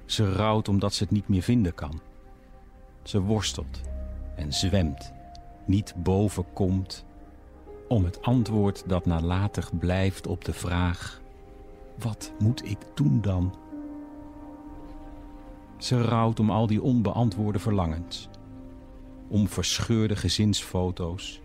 Ze 0.07 0.33
rouwt 0.33 0.67
omdat 0.67 0.93
ze 0.93 1.03
het 1.03 1.11
niet 1.11 1.27
meer 1.27 1.41
vinden 1.41 1.73
kan. 1.73 2.01
Ze 3.03 3.21
worstelt 3.21 3.81
en 4.35 4.53
zwemt, 4.53 5.13
niet 5.65 5.93
boven 5.97 6.45
komt, 6.53 7.05
om 7.87 8.03
het 8.03 8.21
antwoord 8.21 8.83
dat 8.87 9.05
nalatig 9.05 9.77
blijft 9.77 10.27
op 10.27 10.45
de 10.45 10.53
vraag: 10.53 11.21
wat 11.99 12.31
moet 12.39 12.65
ik 12.65 12.77
doen 12.93 13.21
dan? 13.21 13.55
Ze 15.77 16.01
rouwt 16.01 16.39
om 16.39 16.51
al 16.51 16.67
die 16.67 16.81
onbeantwoorde 16.81 17.59
verlangens, 17.59 18.29
om 19.27 19.47
verscheurde 19.47 20.15
gezinsfoto's 20.15 21.41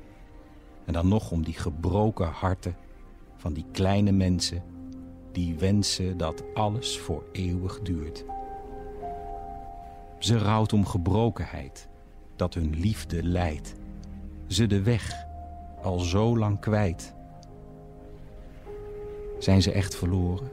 en 0.84 0.92
dan 0.92 1.08
nog 1.08 1.30
om 1.30 1.44
die 1.44 1.54
gebroken 1.54 2.28
harten 2.28 2.76
van 3.36 3.52
die 3.52 3.66
kleine 3.72 4.12
mensen 4.12 4.62
die 5.32 5.54
wensen 5.54 6.16
dat 6.16 6.44
alles 6.54 6.98
voor 6.98 7.24
eeuwig 7.32 7.80
duurt. 7.80 8.24
Ze 10.22 10.38
rouwt 10.38 10.72
om 10.72 10.86
gebrokenheid, 10.86 11.88
dat 12.36 12.54
hun 12.54 12.74
liefde 12.76 13.22
leidt. 13.22 13.74
Ze 14.46 14.66
de 14.66 14.82
weg 14.82 15.12
al 15.82 15.98
zo 15.98 16.38
lang 16.38 16.60
kwijt. 16.60 17.14
Zijn 19.38 19.62
ze 19.62 19.72
echt 19.72 19.96
verloren? 19.96 20.50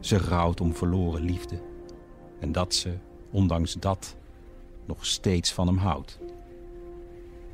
Ze 0.00 0.18
rouwt 0.18 0.60
om 0.60 0.74
verloren 0.74 1.22
liefde. 1.22 1.60
En 2.40 2.52
dat 2.52 2.74
ze, 2.74 2.94
ondanks 3.30 3.74
dat, 3.74 4.16
nog 4.84 5.06
steeds 5.06 5.52
van 5.52 5.66
hem 5.66 5.78
houdt. 5.78 6.18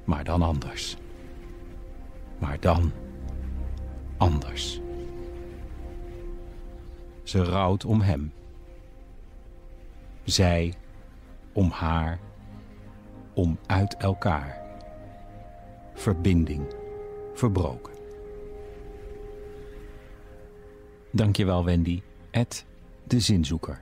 Maar 0.05 0.25
dan 0.25 0.43
anders. 0.43 0.97
Maar 2.39 2.61
dan 2.61 2.93
anders. 4.17 4.81
Ze 7.23 7.45
rouwt 7.45 7.85
om 7.85 8.01
hem 8.01 8.33
zij 10.31 10.75
om 11.53 11.71
haar, 11.71 12.21
om 13.35 13.59
uit 13.67 13.97
elkaar. 13.97 14.61
Verbinding 15.95 16.67
verbroken. 17.35 17.93
Dankjewel 21.13 21.65
Wendy, 21.65 22.03
Ed 22.31 22.67
de 23.07 23.21
zinzoeker. 23.21 23.81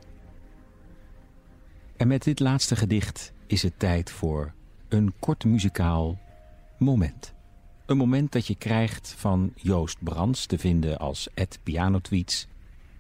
En 1.96 2.09
met 2.09 2.22
dit 2.22 2.40
laatste 2.40 2.76
gedicht 2.76 3.32
is 3.46 3.62
het 3.62 3.78
tijd 3.78 4.11
voor 4.11 4.53
een 4.88 5.12
kort 5.18 5.44
muzikaal 5.44 6.18
moment. 6.78 7.34
Een 7.86 7.96
moment 7.96 8.32
dat 8.32 8.46
je 8.46 8.55
krijgt 8.55 9.14
van 9.16 9.53
Joost 9.55 10.05
Brands, 10.05 10.46
te 10.46 10.59
vinden 10.59 10.99
als 10.99 11.28
Ed 11.34 11.59
Pianotweets. 11.62 12.46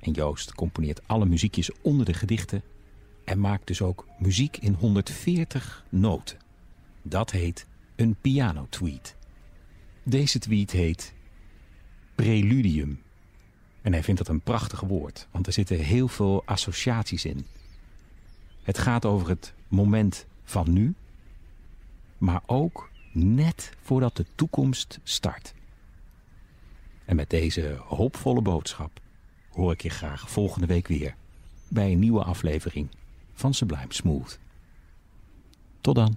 En 0.00 0.12
Joost 0.12 0.54
componeert 0.54 1.00
alle 1.06 1.26
muziekjes 1.26 1.70
onder 1.82 2.06
de 2.06 2.14
gedichten 2.14 2.62
en 3.28 3.40
maakt 3.40 3.66
dus 3.66 3.82
ook 3.82 4.06
muziek 4.18 4.56
in 4.56 4.72
140 4.72 5.84
noten. 5.88 6.38
Dat 7.02 7.30
heet 7.30 7.66
een 7.96 8.16
pianotweet. 8.20 9.16
Deze 10.02 10.38
tweet 10.38 10.70
heet 10.70 11.14
Preludium. 12.14 13.02
En 13.82 13.92
hij 13.92 14.02
vindt 14.02 14.20
dat 14.20 14.28
een 14.28 14.40
prachtig 14.40 14.80
woord, 14.80 15.28
want 15.30 15.46
er 15.46 15.52
zitten 15.52 15.78
heel 15.78 16.08
veel 16.08 16.42
associaties 16.44 17.24
in. 17.24 17.46
Het 18.62 18.78
gaat 18.78 19.04
over 19.04 19.28
het 19.28 19.54
moment 19.68 20.26
van 20.44 20.72
nu, 20.72 20.94
maar 22.18 22.42
ook 22.46 22.90
net 23.12 23.72
voordat 23.82 24.16
de 24.16 24.26
toekomst 24.34 24.98
start. 25.02 25.54
En 27.04 27.16
met 27.16 27.30
deze 27.30 27.78
hoopvolle 27.84 28.42
boodschap 28.42 29.00
hoor 29.50 29.72
ik 29.72 29.82
je 29.82 29.90
graag 29.90 30.30
volgende 30.30 30.66
week 30.66 30.88
weer 30.88 31.14
bij 31.68 31.92
een 31.92 31.98
nieuwe 31.98 32.24
aflevering 32.24 32.88
van 33.38 33.54
Sublime 33.54 33.86
Smooth. 33.88 34.38
Tot 35.80 35.94
dan. 35.94 36.16